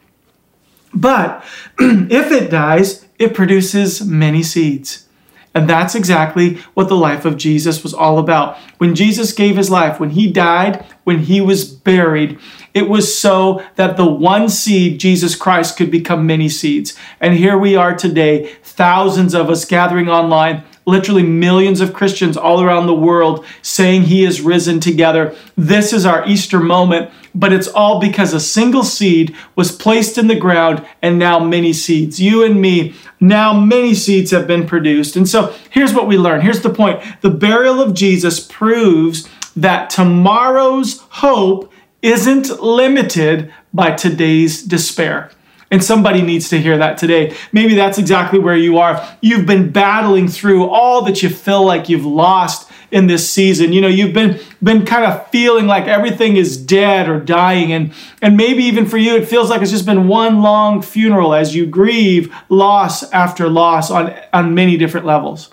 But 0.93 1.43
if 1.79 2.31
it 2.31 2.51
dies, 2.51 3.05
it 3.17 3.33
produces 3.33 4.05
many 4.05 4.43
seeds. 4.43 5.07
And 5.55 5.69
that's 5.69 5.95
exactly 5.95 6.55
what 6.73 6.87
the 6.87 6.95
life 6.95 7.25
of 7.25 7.37
Jesus 7.37 7.83
was 7.83 7.93
all 7.93 8.17
about. 8.17 8.57
When 8.79 8.95
Jesus 8.95 9.33
gave 9.33 9.55
his 9.55 9.69
life, 9.69 9.99
when 9.99 10.11
he 10.11 10.31
died, 10.31 10.85
when 11.03 11.19
he 11.19 11.41
was 11.41 11.65
buried, 11.65 12.39
it 12.73 12.89
was 12.89 13.17
so 13.17 13.63
that 13.75 13.97
the 13.97 14.05
one 14.05 14.49
seed, 14.49 14.99
Jesus 14.99 15.35
Christ, 15.35 15.77
could 15.77 15.91
become 15.91 16.25
many 16.25 16.49
seeds. 16.49 16.97
And 17.19 17.35
here 17.35 17.57
we 17.57 17.75
are 17.75 17.95
today, 17.95 18.53
thousands 18.63 19.33
of 19.33 19.49
us 19.49 19.65
gathering 19.65 20.09
online 20.09 20.63
literally 20.85 21.23
millions 21.23 21.81
of 21.81 21.93
Christians 21.93 22.37
all 22.37 22.61
around 22.61 22.87
the 22.87 22.93
world 22.93 23.45
saying 23.61 24.03
he 24.03 24.25
is 24.25 24.41
risen 24.41 24.79
together. 24.79 25.35
This 25.55 25.93
is 25.93 26.05
our 26.05 26.27
Easter 26.27 26.59
moment, 26.59 27.11
but 27.33 27.53
it's 27.53 27.67
all 27.67 27.99
because 27.99 28.33
a 28.33 28.39
single 28.39 28.83
seed 28.83 29.35
was 29.55 29.71
placed 29.71 30.17
in 30.17 30.27
the 30.27 30.35
ground 30.35 30.85
and 31.01 31.17
now 31.17 31.39
many 31.39 31.73
seeds. 31.73 32.19
You 32.19 32.43
and 32.43 32.61
me, 32.61 32.95
now 33.19 33.53
many 33.53 33.93
seeds 33.93 34.31
have 34.31 34.47
been 34.47 34.67
produced. 34.67 35.15
And 35.15 35.27
so 35.27 35.55
here's 35.69 35.93
what 35.93 36.07
we 36.07 36.17
learn. 36.17 36.41
Here's 36.41 36.61
the 36.61 36.69
point 36.69 37.01
the 37.21 37.29
burial 37.29 37.81
of 37.81 37.93
Jesus 37.93 38.39
proves 38.39 39.27
that 39.55 39.89
tomorrow's 39.89 40.99
hope 41.09 41.71
isn't 42.01 42.61
limited 42.61 43.53
by 43.73 43.91
today's 43.91 44.61
despair. 44.61 45.31
And 45.71 45.83
somebody 45.83 46.21
needs 46.21 46.49
to 46.49 46.61
hear 46.61 46.77
that 46.77 46.99
today. 46.99 47.35
Maybe 47.51 47.73
that's 47.73 47.97
exactly 47.97 48.37
where 48.37 48.55
you 48.55 48.77
are. 48.77 49.17
You've 49.21 49.47
been 49.47 49.71
battling 49.71 50.27
through 50.27 50.67
all 50.67 51.01
that 51.05 51.23
you 51.23 51.29
feel 51.29 51.65
like 51.65 51.89
you've 51.89 52.05
lost 52.05 52.69
in 52.91 53.07
this 53.07 53.27
season. 53.27 53.73
You 53.73 53.81
know, 53.81 53.87
you've 53.87 54.13
been 54.13 54.39
been 54.61 54.85
kind 54.85 55.03
of 55.03 55.27
feeling 55.29 55.65
like 55.65 55.85
everything 55.85 56.37
is 56.37 56.57
dead 56.57 57.09
or 57.09 57.19
dying 57.19 57.73
and 57.73 57.91
and 58.21 58.37
maybe 58.37 58.63
even 58.63 58.85
for 58.85 58.97
you 58.97 59.15
it 59.15 59.27
feels 59.27 59.49
like 59.49 59.63
it's 59.63 59.71
just 59.71 59.85
been 59.85 60.07
one 60.07 60.43
long 60.43 60.81
funeral 60.81 61.33
as 61.33 61.55
you 61.55 61.65
grieve 61.65 62.33
loss 62.49 63.11
after 63.11 63.49
loss 63.49 63.89
on 63.89 64.13
on 64.31 64.53
many 64.53 64.77
different 64.77 65.07
levels. 65.07 65.49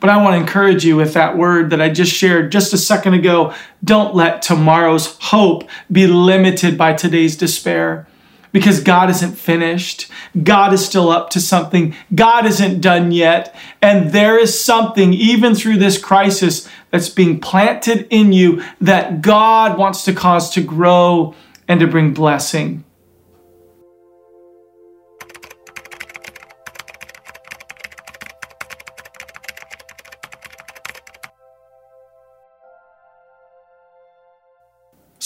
But 0.00 0.10
I 0.10 0.22
want 0.22 0.34
to 0.34 0.40
encourage 0.40 0.84
you 0.84 0.96
with 0.96 1.14
that 1.14 1.36
word 1.36 1.70
that 1.70 1.80
I 1.80 1.88
just 1.88 2.12
shared 2.12 2.52
just 2.52 2.72
a 2.72 2.78
second 2.78 3.14
ago. 3.14 3.54
Don't 3.82 4.14
let 4.14 4.42
tomorrow's 4.42 5.18
hope 5.20 5.68
be 5.90 6.06
limited 6.06 6.76
by 6.78 6.92
today's 6.92 7.36
despair 7.36 8.06
because 8.52 8.80
God 8.80 9.10
isn't 9.10 9.32
finished. 9.32 10.10
God 10.42 10.72
is 10.72 10.84
still 10.84 11.10
up 11.10 11.30
to 11.30 11.40
something. 11.40 11.94
God 12.14 12.46
isn't 12.46 12.80
done 12.80 13.12
yet. 13.12 13.54
And 13.80 14.10
there 14.10 14.38
is 14.38 14.60
something, 14.60 15.12
even 15.12 15.54
through 15.54 15.78
this 15.78 15.98
crisis, 15.98 16.68
that's 16.90 17.08
being 17.08 17.40
planted 17.40 18.06
in 18.10 18.32
you 18.32 18.62
that 18.80 19.22
God 19.22 19.78
wants 19.78 20.04
to 20.04 20.12
cause 20.12 20.50
to 20.50 20.62
grow 20.62 21.34
and 21.68 21.80
to 21.80 21.86
bring 21.86 22.12
blessing. 22.12 22.84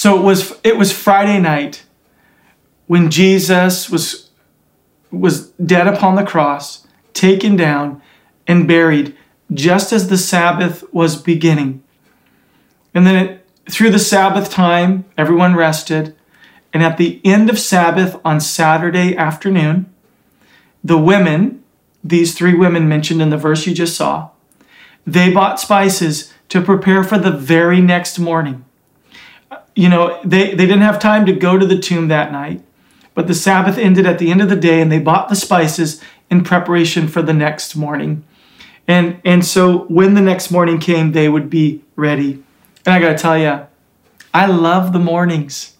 So 0.04 0.18
it 0.18 0.22
was 0.22 0.52
it 0.62 0.76
was 0.76 0.92
Friday 0.92 1.40
night 1.40 1.86
when 2.86 3.10
Jesus 3.10 3.88
was, 3.88 4.28
was 5.10 5.48
dead 5.52 5.86
upon 5.86 6.14
the 6.14 6.26
cross, 6.26 6.86
taken 7.14 7.56
down, 7.56 8.02
and 8.46 8.68
buried, 8.68 9.16
just 9.50 9.94
as 9.94 10.08
the 10.08 10.18
Sabbath 10.18 10.84
was 10.92 11.16
beginning. 11.16 11.82
And 12.92 13.06
then 13.06 13.16
it, 13.16 13.48
through 13.70 13.92
the 13.92 13.98
Sabbath 13.98 14.50
time, 14.50 15.06
everyone 15.16 15.56
rested. 15.56 16.14
And 16.74 16.82
at 16.82 16.98
the 16.98 17.22
end 17.24 17.48
of 17.48 17.58
Sabbath 17.58 18.20
on 18.26 18.42
Saturday 18.42 19.16
afternoon, 19.16 19.90
the 20.84 20.98
women, 20.98 21.64
these 22.04 22.34
three 22.34 22.52
women 22.52 22.90
mentioned 22.90 23.22
in 23.22 23.30
the 23.30 23.38
verse 23.38 23.66
you 23.66 23.72
just 23.72 23.96
saw, 23.96 24.28
they 25.06 25.32
bought 25.32 25.58
spices 25.58 26.30
to 26.50 26.60
prepare 26.60 27.04
for 27.04 27.16
the 27.16 27.30
very 27.30 27.80
next 27.80 28.18
morning. 28.18 28.66
You 29.74 29.88
know, 29.88 30.20
they, 30.24 30.50
they 30.54 30.66
didn't 30.66 30.82
have 30.82 30.98
time 30.98 31.26
to 31.26 31.32
go 31.32 31.58
to 31.58 31.66
the 31.66 31.78
tomb 31.78 32.08
that 32.08 32.32
night. 32.32 32.62
But 33.14 33.28
the 33.28 33.34
Sabbath 33.34 33.78
ended 33.78 34.06
at 34.06 34.18
the 34.18 34.30
end 34.30 34.42
of 34.42 34.48
the 34.48 34.56
day, 34.56 34.80
and 34.80 34.90
they 34.90 34.98
bought 34.98 35.28
the 35.28 35.36
spices 35.36 36.00
in 36.30 36.42
preparation 36.42 37.06
for 37.06 37.22
the 37.22 37.32
next 37.32 37.76
morning. 37.76 38.24
And, 38.86 39.20
and 39.24 39.44
so 39.44 39.84
when 39.84 40.14
the 40.14 40.20
next 40.20 40.50
morning 40.50 40.78
came, 40.78 41.12
they 41.12 41.28
would 41.28 41.48
be 41.48 41.82
ready. 41.96 42.42
And 42.84 42.94
I 42.94 43.00
got 43.00 43.16
to 43.16 43.18
tell 43.18 43.38
you, 43.38 43.66
I 44.32 44.46
love 44.46 44.92
the 44.92 44.98
mornings. 44.98 45.76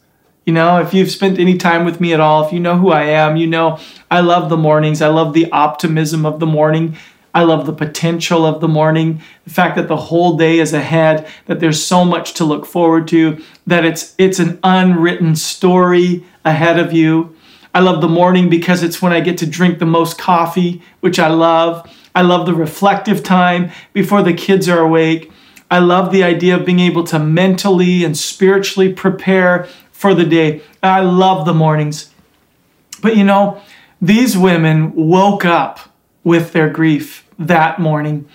You 0.47 0.53
know, 0.53 0.81
if 0.81 0.95
you've 0.95 1.11
spent 1.11 1.39
any 1.39 1.57
time 1.57 1.85
with 1.85 2.01
me 2.01 2.13
at 2.13 2.21
all, 2.21 2.47
if 2.47 2.53
you 2.53 2.61
know 2.61 2.79
who 2.79 2.91
I 2.91 3.05
am, 3.05 3.37
you 3.37 3.47
know 3.47 3.79
I 4.11 4.21
love 4.21 4.49
the 4.49 4.57
mornings. 4.57 5.03
I 5.03 5.09
love 5.09 5.33
the 5.33 5.51
optimism 5.51 6.25
of 6.25 6.39
the 6.39 6.47
morning. 6.47 6.97
I 7.35 7.43
love 7.43 7.67
the 7.67 7.73
potential 7.73 8.47
of 8.47 8.61
the 8.61 8.69
morning, 8.69 9.21
the 9.43 9.51
fact 9.51 9.75
that 9.75 9.89
the 9.89 9.97
whole 9.97 10.37
day 10.37 10.61
is 10.61 10.73
ahead, 10.73 11.27
that 11.47 11.59
there's 11.59 11.85
so 11.85 12.05
much 12.05 12.35
to 12.35 12.45
look 12.45 12.65
forward 12.65 13.09
to, 13.09 13.43
that 13.67 13.85
it's 13.85 14.15
it's 14.19 14.39
an 14.39 14.61
unwritten 14.63 15.35
story 15.35 16.25
ahead 16.45 16.79
of 16.79 16.93
you. 16.93 17.35
I 17.75 17.81
love 17.81 18.01
the 18.01 18.09
morning 18.09 18.49
because 18.49 18.85
it's 18.85 19.03
when 19.03 19.13
I 19.13 19.19
get 19.19 19.37
to 19.39 19.47
drink 19.47 19.81
the 19.81 19.87
most 19.87 20.17
coffee, 20.17 20.81
which 21.01 21.19
I 21.19 21.27
love. 21.27 21.91
I 22.15 22.23
love 22.23 22.47
the 22.47 22.55
reflective 22.55 23.25
time 23.25 23.73
before 23.93 24.23
the 24.23 24.33
kids 24.33 24.69
are 24.69 24.79
awake. 24.79 25.33
I 25.69 25.81
love 25.81 26.13
the 26.13 26.23
idea 26.23 26.57
of 26.57 26.65
being 26.65 26.79
able 26.79 27.03
to 27.05 27.19
mentally 27.19 28.05
and 28.05 28.17
spiritually 28.17 28.93
prepare 28.93 29.65
for 29.91 30.15
the 30.15 30.25
day. 30.25 30.63
I 30.85 31.01
love 31.01 31.47
the 31.47 31.55
mornings. 31.55 32.11
But 33.03 33.17
you 33.17 33.25
know, 33.25 33.61
these 34.01 34.39
women 34.39 34.95
woke 34.95 35.45
up 35.45 35.93
with 36.23 36.53
their 36.53 36.71
grief 36.71 37.24
that 37.39 37.79
morning. 37.79 38.29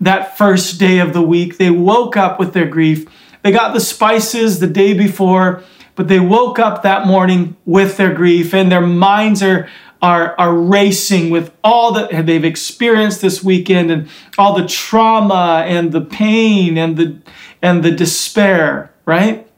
That 0.00 0.36
first 0.36 0.78
day 0.78 0.98
of 0.98 1.12
the 1.12 1.22
week, 1.22 1.58
they 1.58 1.70
woke 1.70 2.16
up 2.16 2.38
with 2.38 2.52
their 2.52 2.66
grief. 2.66 3.06
They 3.42 3.52
got 3.52 3.72
the 3.72 3.80
spices 3.80 4.60
the 4.60 4.66
day 4.66 4.92
before, 4.92 5.62
but 5.94 6.08
they 6.08 6.20
woke 6.20 6.58
up 6.58 6.82
that 6.82 7.06
morning 7.06 7.56
with 7.64 7.96
their 7.96 8.12
grief 8.12 8.52
and 8.52 8.70
their 8.70 8.86
minds 8.86 9.42
are 9.42 9.68
are, 10.02 10.38
are 10.38 10.54
racing 10.54 11.30
with 11.30 11.52
all 11.64 11.92
that 11.92 12.26
they've 12.26 12.44
experienced 12.44 13.22
this 13.22 13.42
weekend 13.42 13.90
and 13.90 14.08
all 14.36 14.54
the 14.54 14.66
trauma 14.66 15.64
and 15.66 15.90
the 15.92 16.02
pain 16.02 16.76
and 16.76 16.96
the 16.96 17.18
and 17.62 17.82
the 17.82 17.90
despair, 17.90 18.92
right? 19.06 19.48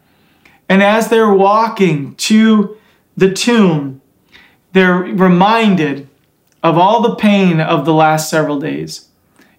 And 0.69 0.83
as 0.83 1.09
they're 1.09 1.33
walking 1.33 2.15
to 2.17 2.77
the 3.17 3.33
tomb, 3.33 4.01
they're 4.73 4.97
reminded 4.97 6.08
of 6.63 6.77
all 6.77 7.03
the 7.03 7.15
pain 7.15 7.61
of 7.61 7.85
the 7.85 7.95
last 7.95 8.31
several 8.31 8.59
days. 8.59 9.09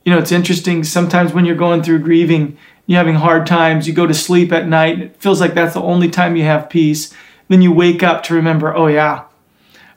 You 0.03 0.13
know, 0.13 0.19
it's 0.19 0.31
interesting 0.31 0.83
sometimes 0.83 1.33
when 1.33 1.45
you're 1.45 1.55
going 1.55 1.83
through 1.83 1.99
grieving, 1.99 2.57
you're 2.85 2.97
having 2.97 3.15
hard 3.15 3.45
times, 3.45 3.87
you 3.87 3.93
go 3.93 4.07
to 4.07 4.13
sleep 4.13 4.51
at 4.51 4.67
night, 4.67 4.95
and 4.95 5.03
it 5.03 5.17
feels 5.17 5.39
like 5.39 5.53
that's 5.53 5.75
the 5.75 5.81
only 5.81 6.09
time 6.09 6.35
you 6.35 6.43
have 6.43 6.69
peace. 6.69 7.13
Then 7.47 7.61
you 7.61 7.71
wake 7.71 8.03
up 8.03 8.23
to 8.23 8.33
remember, 8.33 8.75
oh 8.75 8.87
yeah, 8.87 9.25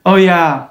oh 0.05 0.15
yeah, 0.15 0.69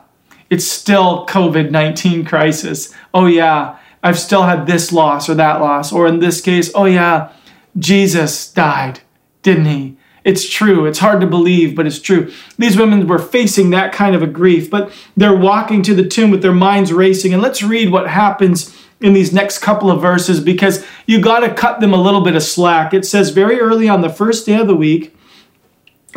it's 0.51 0.67
still 0.67 1.27
COVID 1.27 1.71
19 1.71 2.25
crisis. 2.25 2.95
Oh 3.15 3.27
yeah, 3.27 3.79
I've 4.03 4.19
still 4.19 4.43
had 4.43 4.67
this 4.67 4.93
loss 4.93 5.29
or 5.29 5.35
that 5.35 5.61
loss. 5.61 5.93
Or 5.93 6.07
in 6.07 6.19
this 6.19 6.41
case, 6.41 6.71
oh 6.75 6.85
yeah, 6.85 7.33
Jesus 7.79 8.53
died, 8.53 9.01
didn't 9.43 9.65
he? 9.65 9.97
It's 10.25 10.49
true. 10.49 10.87
It's 10.87 11.01
hard 11.01 11.21
to 11.21 11.27
believe, 11.27 11.75
but 11.75 11.87
it's 11.87 12.01
true. 12.01 12.33
These 12.57 12.77
women 12.77 13.07
were 13.07 13.19
facing 13.19 13.71
that 13.71 13.93
kind 13.93 14.15
of 14.15 14.23
a 14.23 14.27
grief, 14.27 14.71
but 14.71 14.93
they're 15.17 15.37
walking 15.37 15.83
to 15.83 15.95
the 15.95 16.07
tomb 16.07 16.31
with 16.31 16.43
their 16.43 16.53
minds 16.53 16.93
racing. 16.93 17.33
And 17.33 17.43
let's 17.43 17.63
read 17.63 17.91
what 17.91 18.09
happens 18.09 18.77
in 19.01 19.15
these 19.15 19.33
next 19.33 19.59
couple 19.59 19.91
of 19.91 20.01
verses 20.01 20.41
because 20.41 20.87
you 21.07 21.21
got 21.21 21.41
to 21.41 21.53
cut 21.53 21.81
them 21.81 21.93
a 21.93 22.01
little 22.01 22.21
bit 22.21 22.37
of 22.37 22.43
slack. 22.43 22.95
It 22.95 23.05
says 23.05 23.31
very 23.31 23.59
early 23.61 23.89
on 23.89 24.01
the 24.01 24.09
first 24.09 24.47
day 24.47 24.55
of 24.55 24.69
the 24.69 24.77
week, 24.77 25.15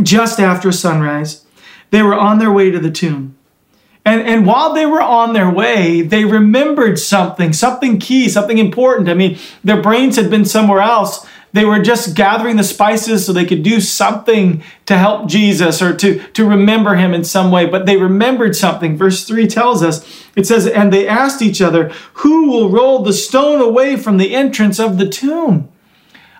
just 0.04 0.40
after 0.40 0.72
sunrise, 0.72 1.46
they 1.90 2.04
were 2.04 2.16
on 2.16 2.38
their 2.38 2.52
way 2.52 2.70
to 2.70 2.80
the 2.80 2.92
tomb. 2.92 3.36
And, 4.06 4.22
and 4.22 4.46
while 4.46 4.74
they 4.74 4.86
were 4.86 5.02
on 5.02 5.34
their 5.34 5.50
way, 5.50 6.04
they 6.04 6.26
remembered 6.26 7.00
something, 7.00 7.54
something 7.54 7.98
key, 7.98 8.30
something 8.30 8.60
important. 8.60 9.10
I 9.10 9.16
mean, 9.16 9.40
their 9.64 9.82
brains 9.82 10.16
had 10.16 10.30
been 10.30 10.46
somewhere 10.46 10.82
else. 10.82 11.26
They 11.56 11.64
were 11.64 11.80
just 11.80 12.16
gathering 12.16 12.58
the 12.58 12.66
spices 12.66 13.26
so 13.26 13.32
they 13.32 13.46
could 13.46 13.64
do 13.64 13.80
something 13.80 14.62
to 14.88 14.98
help 14.98 15.30
Jesus 15.30 15.82
or 15.82 15.96
to, 15.96 16.20
to 16.34 16.46
remember 16.46 16.96
him 16.96 17.14
in 17.14 17.24
some 17.24 17.50
way. 17.50 17.66
But 17.66 17.86
they 17.86 17.96
remembered 17.96 18.58
something. 18.58 18.98
Verse 18.98 19.24
3 19.24 19.48
tells 19.48 19.82
us 19.82 20.06
it 20.36 20.46
says, 20.46 20.68
And 20.68 20.92
they 20.92 21.08
asked 21.08 21.42
each 21.42 21.62
other, 21.62 21.94
Who 22.16 22.52
will 22.52 22.70
roll 22.70 23.04
the 23.04 23.14
stone 23.14 23.62
away 23.62 23.96
from 23.96 24.18
the 24.18 24.36
entrance 24.36 24.82
of 24.82 24.98
the 24.98 25.08
tomb? 25.08 25.70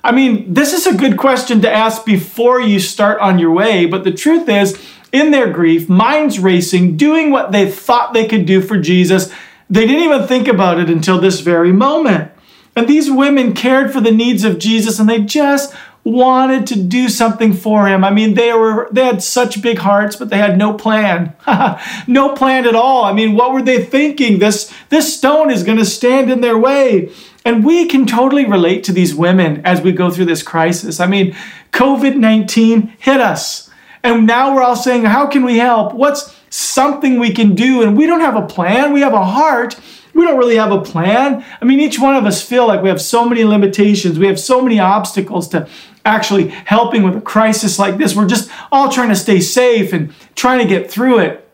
I 0.04 0.12
mean, 0.12 0.54
this 0.54 0.74
is 0.74 0.86
a 0.86 0.98
good 0.98 1.16
question 1.16 1.62
to 1.62 1.72
ask 1.72 2.04
before 2.04 2.60
you 2.60 2.82
start 2.82 3.22
on 3.22 3.40
your 3.40 3.52
way. 3.52 3.86
But 3.86 4.04
the 4.04 4.12
truth 4.12 4.50
is, 4.50 4.78
in 5.14 5.32
their 5.32 5.50
grief, 5.50 5.88
minds 5.88 6.40
racing, 6.40 6.98
doing 6.98 7.32
what 7.32 7.54
they 7.54 7.72
thought 7.72 8.12
they 8.12 8.28
could 8.28 8.46
do 8.46 8.62
for 8.62 8.78
Jesus. 8.78 9.32
They 9.70 9.88
didn't 9.88 10.04
even 10.04 10.28
think 10.28 10.50
about 10.50 10.78
it 10.78 10.90
until 10.90 11.22
this 11.22 11.40
very 11.40 11.72
moment. 11.72 12.34
And 12.76 12.88
these 12.88 13.10
women 13.10 13.54
cared 13.54 13.94
for 13.94 14.02
the 14.02 14.12
needs 14.12 14.44
of 14.44 14.60
Jesus 14.60 15.00
and 15.00 15.10
they 15.10 15.22
just 15.22 15.74
wanted 16.04 16.68
to 16.68 16.80
do 16.80 17.10
something 17.10 17.52
for 17.52 17.88
him. 17.88 18.04
I 18.04 18.12
mean, 18.12 18.36
they 18.36 18.54
were 18.54 18.88
they 18.92 19.06
had 19.06 19.24
such 19.24 19.62
big 19.62 19.80
hearts, 19.80 20.16
but 20.16 20.30
they 20.30 20.38
had 20.38 20.58
no 20.58 20.74
plan. 20.74 21.36
no 22.08 22.36
plan 22.36 22.68
at 22.68 22.76
all. 22.76 23.04
I 23.04 23.12
mean, 23.12 23.36
what 23.36 23.54
were 23.54 23.64
they 23.64 23.84
thinking? 23.84 24.40
This 24.40 24.74
this 24.90 25.18
stone 25.18 25.50
is 25.50 25.64
going 25.64 25.80
to 25.80 25.86
stand 25.86 26.32
in 26.32 26.42
their 26.42 26.58
way. 26.58 27.12
And 27.44 27.64
we 27.64 27.86
can 27.86 28.08
totally 28.08 28.46
relate 28.46 28.84
to 28.86 28.92
these 28.92 29.14
women 29.14 29.62
as 29.66 29.82
we 29.82 29.92
go 29.92 30.10
through 30.10 30.26
this 30.26 30.42
crisis. 30.42 31.00
I 31.00 31.06
mean, 31.06 31.36
COVID-19 31.74 32.94
hit 32.98 33.20
us. 33.20 33.70
And 34.04 34.26
now 34.26 34.56
we're 34.56 34.64
all 34.64 34.76
saying, 34.76 35.04
how 35.04 35.28
can 35.28 35.44
we 35.44 35.58
help? 35.58 35.94
What's 35.94 36.36
something 36.50 37.20
we 37.20 37.32
can 37.32 37.54
do? 37.54 37.84
And 37.84 37.96
we 37.96 38.08
don't 38.08 38.22
have 38.22 38.36
a 38.36 38.48
plan. 38.48 38.94
We 38.94 39.02
have 39.02 39.14
a 39.14 39.24
heart. 39.24 39.80
We 40.16 40.24
don't 40.24 40.38
really 40.38 40.56
have 40.56 40.72
a 40.72 40.82
plan. 40.82 41.46
I 41.62 41.66
mean, 41.66 41.82
each 41.82 42.00
one 42.00 42.16
of 42.16 42.26
us 42.26 42.42
feel 42.42 42.66
like 42.66 42.82
we 42.82 42.88
have 42.88 43.02
so 43.02 43.28
many 43.28 43.44
limitations. 43.44 44.18
We 44.18 44.28
have 44.28 44.40
so 44.40 44.62
many 44.62 44.80
obstacles 44.80 45.50
to 45.50 45.68
actually 46.06 46.48
helping 46.48 47.04
with 47.04 47.18
a 47.18 47.22
crisis 47.22 47.78
like 47.78 47.98
this. 47.98 48.16
We're 48.16 48.26
just 48.26 48.50
all 48.72 48.90
trying 48.90 49.10
to 49.10 49.16
stay 49.16 49.42
safe 49.42 49.92
and 49.92 50.14
trying 50.34 50.60
to 50.60 50.66
get 50.66 50.90
through 50.90 51.20
it. 51.20 51.48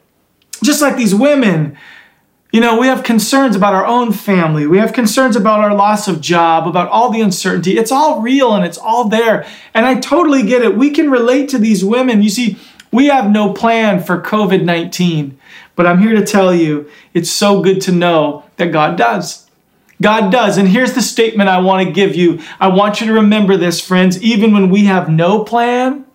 Just 0.64 0.80
like 0.80 0.96
these 0.96 1.16
women, 1.16 1.76
you 2.52 2.62
know, 2.62 2.80
we 2.80 2.86
have 2.86 3.02
concerns 3.02 3.56
about 3.56 3.74
our 3.74 3.86
own 3.86 4.12
family. 4.12 4.68
We 4.68 4.78
have 4.78 4.94
concerns 4.94 5.36
about 5.36 5.62
our 5.62 5.74
loss 5.74 6.08
of 6.08 6.22
job, 6.22 6.68
about 6.68 6.90
all 6.90 7.10
the 7.10 7.22
uncertainty. 7.22 7.80
It's 7.80 7.92
all 7.92 8.22
real 8.22 8.54
and 8.54 8.64
it's 8.64 8.78
all 8.78 9.08
there. 9.08 9.48
And 9.74 9.88
I 9.88 10.00
totally 10.00 10.44
get 10.44 10.62
it. 10.62 10.78
We 10.78 10.92
can 10.92 11.10
relate 11.10 11.50
to 11.50 11.58
these 11.58 11.84
women. 11.84 12.22
You 12.22 12.30
see, 12.30 12.60
we 12.92 13.08
have 13.08 13.32
no 13.32 13.54
plan 13.54 14.04
for 14.04 14.22
COVID 14.22 14.66
19, 14.66 15.40
but 15.76 15.88
I'm 15.88 16.00
here 16.00 16.14
to 16.14 16.26
tell 16.26 16.54
you 16.54 16.90
it's 17.14 17.32
so 17.32 17.62
good 17.62 17.80
to 17.82 17.92
know 17.94 18.44
that 18.62 18.72
God 18.72 18.98
does. 18.98 19.50
God 20.02 20.32
does. 20.32 20.58
And 20.58 20.68
here's 20.68 20.94
the 20.94 21.02
statement 21.02 21.50
I 21.50 21.60
want 21.60 21.86
to 21.86 21.94
give 21.94 22.16
you. 22.16 22.40
I 22.60 22.70
want 22.70 23.02
you 23.02 23.08
to 23.08 23.14
remember 23.14 23.58
this, 23.58 23.80
friends. 23.80 24.22
Even 24.24 24.54
when 24.54 24.70
we 24.70 24.86
have 24.86 25.10
no 25.10 25.44
plan, 25.44 26.06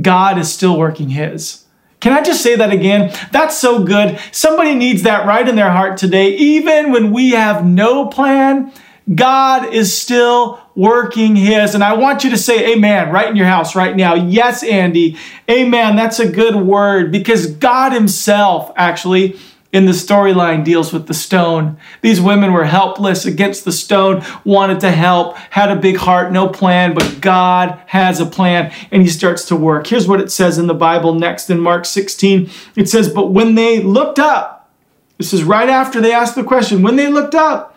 God 0.00 0.38
is 0.38 0.52
still 0.52 0.78
working 0.78 1.10
His. 1.10 1.64
Can 2.00 2.12
I 2.12 2.22
just 2.22 2.42
say 2.42 2.56
that 2.56 2.72
again? 2.72 3.14
That's 3.30 3.56
so 3.56 3.84
good. 3.84 4.18
Somebody 4.32 4.74
needs 4.74 5.02
that 5.02 5.26
right 5.26 5.46
in 5.46 5.56
their 5.56 5.70
heart 5.70 5.98
today. 5.98 6.34
Even 6.36 6.92
when 6.92 7.12
we 7.12 7.30
have 7.30 7.64
no 7.64 8.06
plan, 8.06 8.72
God 9.14 9.72
is 9.72 9.96
still 9.96 10.60
working 10.74 11.36
His. 11.36 11.74
And 11.74 11.84
I 11.84 11.94
want 11.94 12.24
you 12.24 12.30
to 12.30 12.38
say 12.38 12.72
amen 12.72 13.10
right 13.10 13.28
in 13.28 13.36
your 13.36 13.46
house 13.46 13.74
right 13.74 13.96
now. 13.96 14.14
Yes, 14.14 14.62
Andy. 14.62 15.16
Amen. 15.50 15.96
That's 15.96 16.20
a 16.20 16.30
good 16.30 16.56
word 16.56 17.12
because 17.12 17.46
God 17.46 17.92
Himself 17.92 18.72
actually 18.76 19.38
in 19.72 19.86
the 19.86 19.92
storyline 19.92 20.64
deals 20.64 20.92
with 20.92 21.06
the 21.06 21.14
stone. 21.14 21.76
These 22.00 22.20
women 22.20 22.52
were 22.52 22.64
helpless 22.64 23.24
against 23.24 23.64
the 23.64 23.72
stone, 23.72 24.24
wanted 24.44 24.80
to 24.80 24.90
help, 24.90 25.36
had 25.36 25.70
a 25.70 25.76
big 25.76 25.96
heart, 25.96 26.32
no 26.32 26.48
plan, 26.48 26.92
but 26.92 27.20
God 27.20 27.80
has 27.86 28.18
a 28.18 28.26
plan 28.26 28.72
and 28.90 29.02
he 29.02 29.08
starts 29.08 29.44
to 29.46 29.56
work. 29.56 29.86
Here's 29.86 30.08
what 30.08 30.20
it 30.20 30.32
says 30.32 30.58
in 30.58 30.66
the 30.66 30.74
Bible 30.74 31.14
next 31.14 31.50
in 31.50 31.60
Mark 31.60 31.84
16. 31.84 32.50
It 32.74 32.88
says, 32.88 33.12
But 33.12 33.30
when 33.30 33.54
they 33.54 33.80
looked 33.80 34.18
up, 34.18 34.70
this 35.18 35.32
is 35.32 35.44
right 35.44 35.68
after 35.68 36.00
they 36.00 36.12
asked 36.12 36.34
the 36.34 36.44
question, 36.44 36.82
when 36.82 36.96
they 36.96 37.08
looked 37.08 37.34
up, 37.34 37.76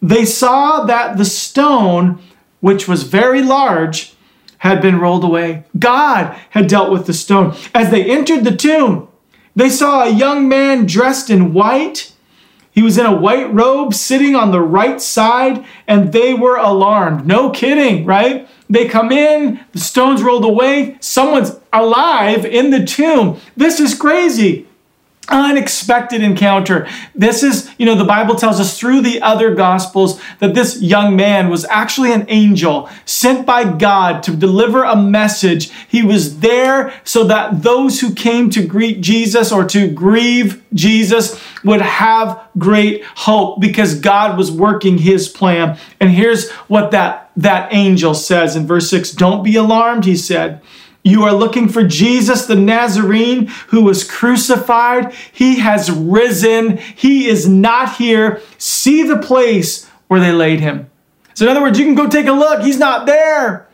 they 0.00 0.24
saw 0.24 0.84
that 0.84 1.16
the 1.16 1.24
stone, 1.24 2.20
which 2.60 2.86
was 2.88 3.02
very 3.02 3.42
large, 3.42 4.14
had 4.58 4.80
been 4.80 4.98
rolled 4.98 5.24
away. 5.24 5.64
God 5.78 6.38
had 6.50 6.68
dealt 6.68 6.90
with 6.90 7.06
the 7.06 7.12
stone. 7.12 7.54
As 7.74 7.90
they 7.90 8.10
entered 8.10 8.44
the 8.44 8.56
tomb, 8.56 9.08
they 9.56 9.70
saw 9.70 10.04
a 10.04 10.10
young 10.10 10.48
man 10.48 10.86
dressed 10.86 11.30
in 11.30 11.52
white. 11.52 12.12
He 12.70 12.82
was 12.82 12.98
in 12.98 13.06
a 13.06 13.16
white 13.16 13.52
robe 13.52 13.94
sitting 13.94 14.34
on 14.34 14.50
the 14.50 14.60
right 14.60 15.00
side, 15.00 15.64
and 15.86 16.12
they 16.12 16.34
were 16.34 16.56
alarmed. 16.56 17.26
No 17.26 17.50
kidding, 17.50 18.04
right? 18.04 18.48
They 18.68 18.88
come 18.88 19.12
in, 19.12 19.60
the 19.72 19.78
stones 19.78 20.22
rolled 20.22 20.44
away, 20.44 20.96
someone's 21.00 21.60
alive 21.72 22.44
in 22.44 22.70
the 22.70 22.84
tomb. 22.84 23.38
This 23.56 23.78
is 23.78 23.94
crazy 23.94 24.66
unexpected 25.28 26.22
encounter. 26.22 26.88
This 27.14 27.42
is, 27.42 27.70
you 27.78 27.86
know, 27.86 27.94
the 27.94 28.04
Bible 28.04 28.34
tells 28.34 28.60
us 28.60 28.78
through 28.78 29.00
the 29.00 29.22
other 29.22 29.54
gospels 29.54 30.20
that 30.38 30.54
this 30.54 30.80
young 30.82 31.16
man 31.16 31.48
was 31.48 31.64
actually 31.66 32.12
an 32.12 32.26
angel 32.28 32.88
sent 33.04 33.46
by 33.46 33.64
God 33.64 34.22
to 34.24 34.36
deliver 34.36 34.84
a 34.84 34.96
message. 34.96 35.70
He 35.88 36.02
was 36.02 36.40
there 36.40 36.92
so 37.04 37.24
that 37.24 37.62
those 37.62 38.00
who 38.00 38.14
came 38.14 38.50
to 38.50 38.66
greet 38.66 39.00
Jesus 39.00 39.52
or 39.52 39.64
to 39.66 39.88
grieve 39.90 40.62
Jesus 40.74 41.42
would 41.64 41.80
have 41.80 42.48
great 42.58 43.04
hope 43.04 43.60
because 43.60 43.94
God 43.94 44.36
was 44.36 44.50
working 44.50 44.98
his 44.98 45.28
plan. 45.28 45.78
And 46.00 46.10
here's 46.10 46.50
what 46.68 46.90
that 46.90 47.30
that 47.36 47.74
angel 47.74 48.14
says 48.14 48.54
in 48.54 48.64
verse 48.64 48.88
6, 48.90 49.10
"Don't 49.10 49.42
be 49.42 49.56
alarmed," 49.56 50.04
he 50.04 50.16
said. 50.16 50.60
You 51.04 51.24
are 51.24 51.34
looking 51.34 51.68
for 51.68 51.84
Jesus 51.84 52.46
the 52.46 52.56
Nazarene 52.56 53.48
who 53.68 53.82
was 53.82 54.10
crucified. 54.10 55.12
He 55.32 55.58
has 55.60 55.90
risen. 55.90 56.78
He 56.78 57.28
is 57.28 57.46
not 57.46 57.96
here. 57.96 58.40
See 58.56 59.02
the 59.02 59.18
place 59.18 59.86
where 60.08 60.20
they 60.20 60.32
laid 60.32 60.60
him. 60.60 60.90
So, 61.34 61.44
in 61.44 61.50
other 61.50 61.60
words, 61.60 61.78
you 61.78 61.84
can 61.84 61.94
go 61.94 62.08
take 62.08 62.26
a 62.26 62.32
look. 62.32 62.62
He's 62.62 62.78
not 62.78 63.04
there. 63.06 63.68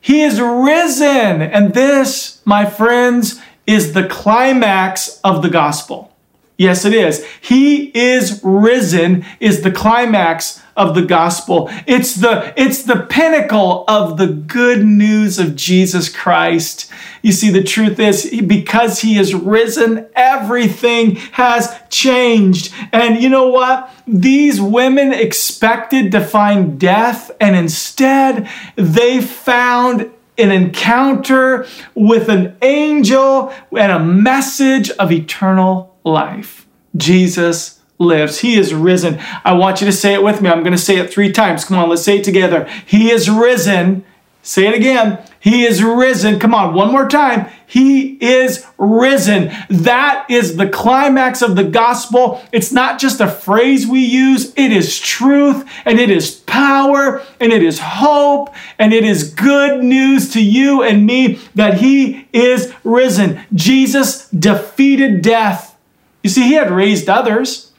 He 0.00 0.22
is 0.22 0.40
risen. 0.40 1.40
And 1.40 1.72
this, 1.72 2.40
my 2.44 2.66
friends, 2.66 3.40
is 3.66 3.92
the 3.92 4.08
climax 4.08 5.20
of 5.22 5.42
the 5.42 5.50
gospel. 5.50 6.12
Yes, 6.58 6.84
it 6.84 6.94
is. 6.94 7.24
He 7.40 7.96
is 7.96 8.40
risen 8.42 9.24
is 9.40 9.62
the 9.62 9.70
climax 9.70 10.61
of 10.76 10.94
the 10.94 11.02
gospel. 11.02 11.68
It's 11.86 12.14
the 12.14 12.52
it's 12.56 12.82
the 12.82 13.06
pinnacle 13.08 13.84
of 13.88 14.16
the 14.16 14.26
good 14.26 14.84
news 14.84 15.38
of 15.38 15.56
Jesus 15.56 16.08
Christ. 16.08 16.90
You 17.22 17.32
see 17.32 17.50
the 17.50 17.62
truth 17.62 17.98
is 17.98 18.30
because 18.46 19.00
he 19.00 19.18
is 19.18 19.34
risen 19.34 20.06
everything 20.14 21.16
has 21.32 21.74
changed. 21.90 22.72
And 22.92 23.22
you 23.22 23.28
know 23.28 23.48
what? 23.48 23.90
These 24.06 24.60
women 24.60 25.12
expected 25.12 26.10
to 26.12 26.20
find 26.20 26.80
death 26.80 27.30
and 27.40 27.54
instead 27.54 28.48
they 28.76 29.20
found 29.20 30.10
an 30.38 30.50
encounter 30.50 31.66
with 31.94 32.28
an 32.28 32.56
angel 32.62 33.52
and 33.76 33.92
a 33.92 34.00
message 34.00 34.90
of 34.92 35.12
eternal 35.12 35.94
life. 36.04 36.66
Jesus 36.96 37.81
lives. 37.98 38.40
He 38.40 38.56
is 38.56 38.74
risen. 38.74 39.20
I 39.44 39.52
want 39.54 39.80
you 39.80 39.86
to 39.86 39.92
say 39.92 40.14
it 40.14 40.22
with 40.22 40.40
me. 40.40 40.48
I'm 40.48 40.62
going 40.62 40.72
to 40.72 40.78
say 40.78 40.96
it 40.98 41.12
three 41.12 41.32
times. 41.32 41.64
Come 41.64 41.78
on, 41.78 41.88
let's 41.88 42.02
say 42.02 42.18
it 42.18 42.24
together. 42.24 42.68
He 42.86 43.10
is 43.10 43.30
risen. 43.30 44.04
Say 44.42 44.66
it 44.66 44.74
again. 44.74 45.18
He 45.38 45.64
is 45.64 45.82
risen. 45.82 46.40
Come 46.40 46.54
on, 46.54 46.74
one 46.74 46.90
more 46.90 47.08
time. 47.08 47.48
He 47.66 48.18
is 48.20 48.66
risen. 48.76 49.52
That 49.70 50.26
is 50.28 50.56
the 50.56 50.68
climax 50.68 51.42
of 51.42 51.56
the 51.56 51.64
gospel. 51.64 52.42
It's 52.52 52.70
not 52.70 53.00
just 53.00 53.20
a 53.20 53.28
phrase 53.28 53.86
we 53.86 54.00
use, 54.00 54.52
it 54.56 54.72
is 54.72 55.00
truth 55.00 55.68
and 55.84 55.98
it 55.98 56.10
is 56.10 56.32
power 56.32 57.22
and 57.40 57.52
it 57.52 57.62
is 57.62 57.78
hope 57.80 58.54
and 58.78 58.92
it 58.92 59.04
is 59.04 59.32
good 59.32 59.82
news 59.82 60.32
to 60.32 60.42
you 60.42 60.82
and 60.82 61.06
me 61.06 61.38
that 61.54 61.78
He 61.78 62.28
is 62.32 62.74
risen. 62.84 63.40
Jesus 63.54 64.28
defeated 64.28 65.22
death. 65.22 65.76
You 66.22 66.30
see, 66.30 66.42
He 66.42 66.54
had 66.54 66.70
raised 66.70 67.08
others. 67.08 67.71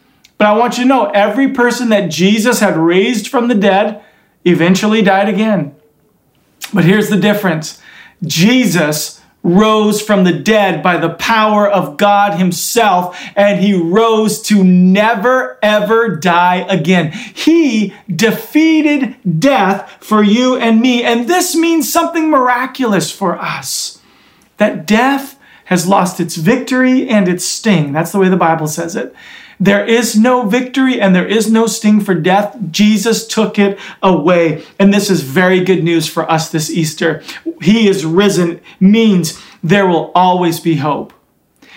But 0.43 0.49
I 0.49 0.58
want 0.58 0.77
you 0.77 0.84
to 0.84 0.89
know 0.89 1.06
every 1.06 1.53
person 1.53 1.88
that 1.88 2.12
Jesus 2.12 2.60
had 2.60 2.75
raised 2.75 3.29
from 3.29 3.47
the 3.47 3.56
dead 3.56 4.03
eventually 4.43 5.01
died 5.01 5.29
again. 5.29 5.73
But 6.73 6.84
here's 6.84 7.08
the 7.08 7.15
difference 7.15 7.82
Jesus 8.21 9.21
rose 9.41 10.01
from 10.01 10.25
the 10.25 10.34
dead 10.34 10.84
by 10.84 10.97
the 10.97 11.12
power 11.12 11.65
of 11.65 11.95
God 11.95 12.38
Himself, 12.38 13.17
and 13.38 13.62
He 13.62 13.73
rose 13.73 14.41
to 14.41 14.65
never 14.65 15.58
ever 15.63 16.17
die 16.17 16.65
again. 16.67 17.13
He 17.13 17.93
defeated 18.13 19.15
death 19.39 19.95
for 20.01 20.21
you 20.21 20.58
and 20.58 20.82
me, 20.82 21.06
and 21.06 21.29
this 21.29 21.56
means 21.56 21.89
something 21.89 22.29
miraculous 22.29 23.10
for 23.10 23.39
us 23.39 24.01
that 24.58 24.86
death 24.86 25.39
has 25.67 25.88
lost 25.88 26.19
its 26.19 26.36
victory 26.36 27.08
and 27.08 27.29
its 27.29 27.45
sting. 27.45 27.93
That's 27.93 28.12
the 28.12 28.19
way 28.19 28.27
the 28.27 28.36
Bible 28.36 28.67
says 28.67 28.97
it. 28.97 29.15
There 29.59 29.85
is 29.85 30.17
no 30.17 30.43
victory 30.43 30.99
and 30.99 31.15
there 31.15 31.27
is 31.27 31.51
no 31.51 31.67
sting 31.67 32.01
for 32.01 32.15
death. 32.15 32.57
Jesus 32.71 33.27
took 33.27 33.57
it 33.59 33.79
away. 34.01 34.63
And 34.79 34.93
this 34.93 35.09
is 35.09 35.21
very 35.21 35.61
good 35.61 35.83
news 35.83 36.07
for 36.07 36.29
us 36.29 36.49
this 36.49 36.69
Easter. 36.69 37.23
He 37.61 37.87
is 37.87 38.05
risen 38.05 38.61
means 38.79 39.41
there 39.63 39.87
will 39.87 40.11
always 40.13 40.59
be 40.59 40.77
hope. 40.77 41.13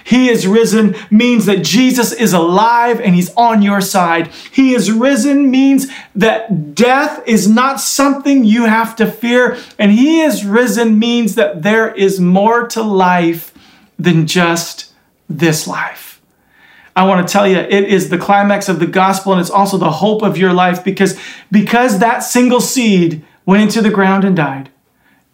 He 0.07 0.29
is 0.29 0.47
risen 0.47 0.95
means 1.11 1.47
that 1.47 1.65
Jesus 1.65 2.13
is 2.13 2.33
alive 2.33 3.01
and 3.01 3.17
he's 3.17 3.35
on 3.35 3.61
your 3.61 3.81
side. 3.81 4.29
He 4.53 4.73
is 4.73 4.93
risen 4.93 5.51
means 5.51 5.89
that 6.15 6.77
death 6.77 7.25
is 7.27 7.49
not 7.49 7.81
something 7.81 8.45
you 8.45 8.67
have 8.67 8.95
to 8.97 9.11
fear. 9.11 9.59
And 9.81 9.91
he 9.91 10.21
is 10.21 10.45
risen 10.45 11.01
means 11.01 11.35
that 11.35 11.63
there 11.63 11.93
is 11.93 12.21
more 12.21 12.69
to 12.69 12.83
life 12.83 13.53
than 13.99 14.29
just 14.29 14.93
this 15.29 15.67
life. 15.67 16.16
I 16.97 17.05
want 17.05 17.29
to 17.29 17.31
tell 17.31 17.47
you, 17.47 17.59
it 17.59 17.85
is 17.85 18.09
the 18.09 18.17
climax 18.17 18.71
of 18.71 18.81
the 18.81 18.87
gospel 18.87 19.33
and 19.33 19.41
it's 19.41 19.51
also 19.51 19.77
the 19.77 19.91
hope 19.91 20.23
of 20.23 20.39
your 20.39 20.55
life 20.55 20.83
because, 20.83 21.21
because 21.53 21.99
that 21.99 22.21
single 22.21 22.63
seed 22.63 23.23
went 23.45 23.63
into 23.63 23.83
the 23.83 23.91
ground 23.91 24.25
and 24.25 24.35
died. 24.35 24.71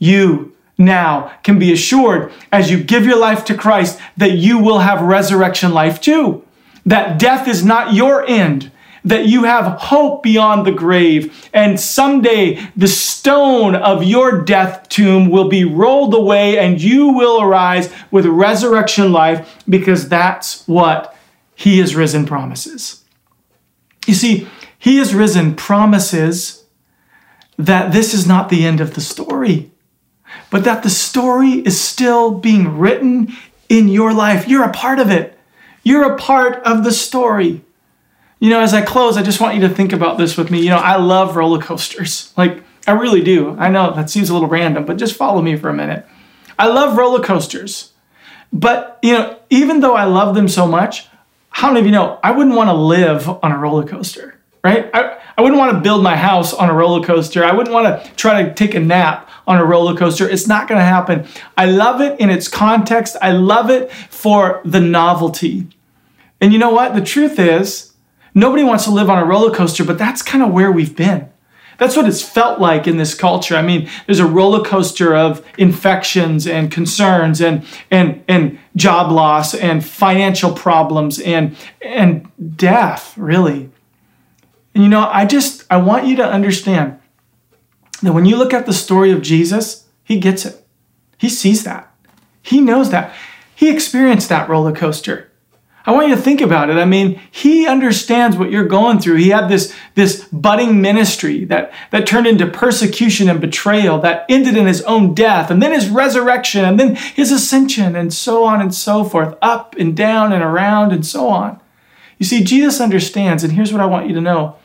You 0.00 0.56
now 0.76 1.32
can 1.44 1.60
be 1.60 1.72
assured 1.72 2.32
as 2.50 2.68
you 2.68 2.82
give 2.82 3.06
your 3.06 3.16
life 3.16 3.44
to 3.44 3.56
Christ 3.56 4.00
that 4.16 4.32
you 4.32 4.58
will 4.58 4.80
have 4.80 5.02
resurrection 5.02 5.72
life 5.72 6.00
too. 6.00 6.44
That 6.84 7.20
death 7.20 7.46
is 7.46 7.64
not 7.64 7.94
your 7.94 8.26
end, 8.26 8.72
that 9.04 9.26
you 9.26 9.44
have 9.44 9.78
hope 9.80 10.24
beyond 10.24 10.66
the 10.66 10.72
grave. 10.72 11.48
And 11.54 11.78
someday 11.78 12.60
the 12.74 12.88
stone 12.88 13.76
of 13.76 14.02
your 14.02 14.42
death 14.42 14.88
tomb 14.88 15.30
will 15.30 15.48
be 15.48 15.64
rolled 15.64 16.12
away 16.12 16.58
and 16.58 16.82
you 16.82 17.12
will 17.12 17.40
arise 17.40 17.92
with 18.10 18.26
resurrection 18.26 19.12
life 19.12 19.62
because 19.68 20.08
that's 20.08 20.66
what 20.66 21.16
he 21.62 21.78
is 21.78 21.94
risen 21.94 22.26
promises. 22.26 23.04
You 24.04 24.14
see, 24.14 24.48
he 24.76 24.98
is 24.98 25.14
risen 25.14 25.54
promises 25.54 26.64
that 27.56 27.92
this 27.92 28.12
is 28.12 28.26
not 28.26 28.48
the 28.48 28.64
end 28.64 28.80
of 28.80 28.94
the 28.94 29.00
story, 29.00 29.70
but 30.50 30.64
that 30.64 30.82
the 30.82 30.90
story 30.90 31.60
is 31.60 31.80
still 31.80 32.32
being 32.32 32.78
written 32.78 33.32
in 33.68 33.86
your 33.86 34.12
life. 34.12 34.48
You're 34.48 34.64
a 34.64 34.72
part 34.72 34.98
of 34.98 35.12
it. 35.12 35.38
You're 35.84 36.12
a 36.12 36.18
part 36.18 36.60
of 36.64 36.82
the 36.82 36.90
story. 36.90 37.62
You 38.40 38.50
know, 38.50 38.58
as 38.58 38.74
I 38.74 38.82
close, 38.82 39.16
I 39.16 39.22
just 39.22 39.40
want 39.40 39.54
you 39.54 39.60
to 39.60 39.72
think 39.72 39.92
about 39.92 40.18
this 40.18 40.36
with 40.36 40.50
me. 40.50 40.62
You 40.62 40.70
know, 40.70 40.78
I 40.78 40.96
love 40.96 41.36
roller 41.36 41.62
coasters. 41.62 42.32
Like, 42.36 42.64
I 42.88 42.90
really 42.90 43.22
do. 43.22 43.56
I 43.56 43.68
know 43.68 43.94
that 43.94 44.10
seems 44.10 44.30
a 44.30 44.34
little 44.34 44.48
random, 44.48 44.84
but 44.84 44.96
just 44.96 45.14
follow 45.14 45.40
me 45.40 45.54
for 45.54 45.68
a 45.68 45.74
minute. 45.74 46.04
I 46.58 46.66
love 46.66 46.98
roller 46.98 47.22
coasters. 47.22 47.92
But, 48.52 48.98
you 49.00 49.12
know, 49.12 49.38
even 49.48 49.78
though 49.78 49.94
I 49.94 50.06
love 50.06 50.34
them 50.34 50.48
so 50.48 50.66
much, 50.66 51.06
how 51.52 51.68
many 51.68 51.80
of 51.80 51.86
you 51.86 51.92
know 51.92 52.18
I 52.22 52.32
wouldn't 52.32 52.56
want 52.56 52.68
to 52.68 52.74
live 52.74 53.28
on 53.28 53.52
a 53.52 53.58
roller 53.58 53.86
coaster, 53.86 54.40
right? 54.64 54.90
I, 54.92 55.18
I 55.36 55.42
wouldn't 55.42 55.58
want 55.58 55.74
to 55.74 55.80
build 55.80 56.02
my 56.02 56.16
house 56.16 56.52
on 56.52 56.68
a 56.68 56.74
roller 56.74 57.04
coaster. 57.04 57.44
I 57.44 57.52
wouldn't 57.52 57.72
want 57.72 58.04
to 58.04 58.14
try 58.14 58.42
to 58.42 58.52
take 58.54 58.74
a 58.74 58.80
nap 58.80 59.30
on 59.46 59.58
a 59.58 59.64
roller 59.64 59.96
coaster. 59.96 60.28
It's 60.28 60.46
not 60.46 60.68
going 60.68 60.78
to 60.78 60.84
happen. 60.84 61.26
I 61.56 61.66
love 61.66 62.00
it 62.00 62.18
in 62.20 62.30
its 62.30 62.48
context, 62.48 63.16
I 63.22 63.32
love 63.32 63.70
it 63.70 63.92
for 63.92 64.60
the 64.64 64.80
novelty. 64.80 65.68
And 66.40 66.52
you 66.52 66.58
know 66.58 66.70
what? 66.70 66.94
The 66.94 67.00
truth 67.00 67.38
is, 67.38 67.92
nobody 68.34 68.64
wants 68.64 68.84
to 68.84 68.90
live 68.90 69.08
on 69.08 69.18
a 69.18 69.24
roller 69.24 69.54
coaster, 69.54 69.84
but 69.84 69.98
that's 69.98 70.22
kind 70.22 70.42
of 70.42 70.52
where 70.52 70.72
we've 70.72 70.96
been. 70.96 71.31
That's 71.82 71.96
what 71.96 72.06
it's 72.06 72.22
felt 72.22 72.60
like 72.60 72.86
in 72.86 72.96
this 72.96 73.12
culture. 73.12 73.56
I 73.56 73.62
mean, 73.62 73.90
there's 74.06 74.20
a 74.20 74.24
roller 74.24 74.64
coaster 74.64 75.16
of 75.16 75.44
infections 75.58 76.46
and 76.46 76.70
concerns 76.70 77.40
and 77.40 77.66
and 77.90 78.22
and 78.28 78.60
job 78.76 79.10
loss 79.10 79.52
and 79.52 79.84
financial 79.84 80.52
problems 80.52 81.18
and 81.18 81.56
and 81.84 82.30
death, 82.56 83.18
really. 83.18 83.68
And 84.76 84.84
you 84.84 84.88
know, 84.88 85.08
I 85.10 85.26
just 85.26 85.64
I 85.72 85.78
want 85.78 86.06
you 86.06 86.14
to 86.14 86.24
understand 86.24 87.00
that 88.00 88.12
when 88.12 88.26
you 88.26 88.36
look 88.36 88.54
at 88.54 88.66
the 88.66 88.72
story 88.72 89.10
of 89.10 89.20
Jesus, 89.20 89.88
he 90.04 90.20
gets 90.20 90.46
it. 90.46 90.64
He 91.18 91.28
sees 91.28 91.64
that. 91.64 91.92
He 92.42 92.60
knows 92.60 92.90
that. 92.90 93.12
He 93.56 93.68
experienced 93.68 94.28
that 94.28 94.48
roller 94.48 94.72
coaster. 94.72 95.31
I 95.84 95.90
want 95.90 96.08
you 96.08 96.14
to 96.14 96.20
think 96.20 96.40
about 96.40 96.70
it. 96.70 96.76
I 96.76 96.84
mean, 96.84 97.20
he 97.30 97.66
understands 97.66 98.36
what 98.36 98.50
you're 98.50 98.66
going 98.66 99.00
through. 99.00 99.16
He 99.16 99.30
had 99.30 99.48
this, 99.48 99.74
this 99.96 100.28
budding 100.28 100.80
ministry 100.80 101.44
that, 101.46 101.72
that 101.90 102.06
turned 102.06 102.28
into 102.28 102.46
persecution 102.46 103.28
and 103.28 103.40
betrayal, 103.40 103.98
that 104.00 104.24
ended 104.28 104.56
in 104.56 104.66
his 104.66 104.82
own 104.82 105.12
death, 105.12 105.50
and 105.50 105.60
then 105.60 105.72
his 105.72 105.88
resurrection, 105.88 106.64
and 106.64 106.78
then 106.78 106.94
his 106.94 107.32
ascension, 107.32 107.96
and 107.96 108.14
so 108.14 108.44
on 108.44 108.60
and 108.60 108.72
so 108.72 109.02
forth, 109.02 109.36
up 109.42 109.74
and 109.76 109.96
down 109.96 110.32
and 110.32 110.42
around 110.42 110.92
and 110.92 111.04
so 111.04 111.28
on. 111.28 111.60
You 112.18 112.26
see, 112.26 112.44
Jesus 112.44 112.80
understands, 112.80 113.42
and 113.42 113.54
here's 113.54 113.72
what 113.72 113.80
I 113.82 113.86
want 113.86 114.06
you 114.06 114.14
to 114.14 114.20
know 114.20 114.56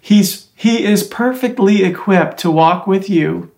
He's, 0.00 0.48
He 0.54 0.84
is 0.84 1.04
perfectly 1.04 1.84
equipped 1.84 2.38
to 2.38 2.50
walk 2.50 2.86
with 2.88 3.08
you 3.08 3.52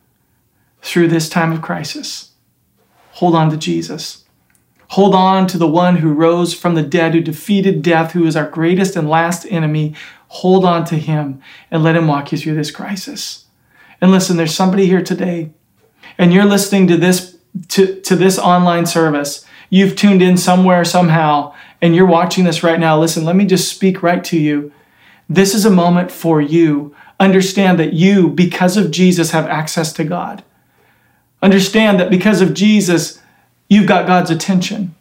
through 0.83 1.09
this 1.09 1.29
time 1.29 1.53
of 1.53 1.63
crisis. 1.63 2.33
Hold 3.13 3.35
on 3.35 3.51
to 3.51 3.57
Jesus. 3.57 4.25
Hold 4.89 5.15
on 5.15 5.47
to 5.49 5.59
the 5.59 5.67
one 5.67 5.97
who 5.97 6.13
rose 6.13 6.55
from 6.55 6.75
the 6.75 6.83
dead, 6.83 7.15
who 7.15 7.21
defeated 7.21 7.83
death, 7.83 8.13
who 8.13 8.25
is 8.25 8.37
our 8.37 8.49
greatest 8.49 8.97
and 8.97 9.09
last 9.09 9.47
enemy. 9.51 9.95
Hold 10.29 10.65
on 10.65 10.85
to 10.87 10.97
him 10.97 11.43
and 11.71 11.83
let 11.83 11.97
him 11.97 12.09
walk 12.09 12.33
you 12.33 12.39
through 12.39 12.55
this 12.55 12.71
crisis. 12.71 13.47
And 14.01 14.11
listen, 14.11 14.37
there's 14.37 14.55
somebody 14.55 14.87
here 14.87 15.03
today, 15.03 15.51
and 16.17 16.33
you're 16.33 16.45
listening 16.45 16.87
to 16.89 16.97
this 16.97 17.37
to, 17.69 18.01
to 18.03 18.17
this 18.17 18.39
online 18.39 18.87
service. 18.87 19.45
You've 19.71 19.97
tuned 19.97 20.23
in 20.23 20.37
somewhere, 20.37 20.85
somehow, 20.85 21.55
and 21.83 21.95
you're 21.95 22.07
watching 22.07 22.45
this 22.45 22.63
right 22.63 22.81
now. 22.81 22.99
Listen, 22.99 23.25
let 23.25 23.37
me 23.37 23.45
just 23.45 23.71
speak 23.71 24.03
right 24.03 24.23
to 24.25 24.39
you. 24.39 24.73
This 25.29 25.55
is 25.55 25.65
a 25.65 25.71
moment 25.71 26.11
for 26.11 26.41
you. 26.41 26.95
Understand 27.21 27.79
that 27.79 27.93
you, 27.93 28.29
because 28.29 28.77
of 28.77 28.91
Jesus, 28.91 29.33
have 29.33 29.47
access 29.47 29.93
to 29.95 30.05
God. 30.05 30.45
Understand 31.43 32.01
that 32.01 32.11
because 32.11 32.41
of 32.41 32.55
Jesus, 32.55 33.18
you've 33.69 33.87
got 33.87 34.07
God's 34.07 34.31
attention. 34.31 34.95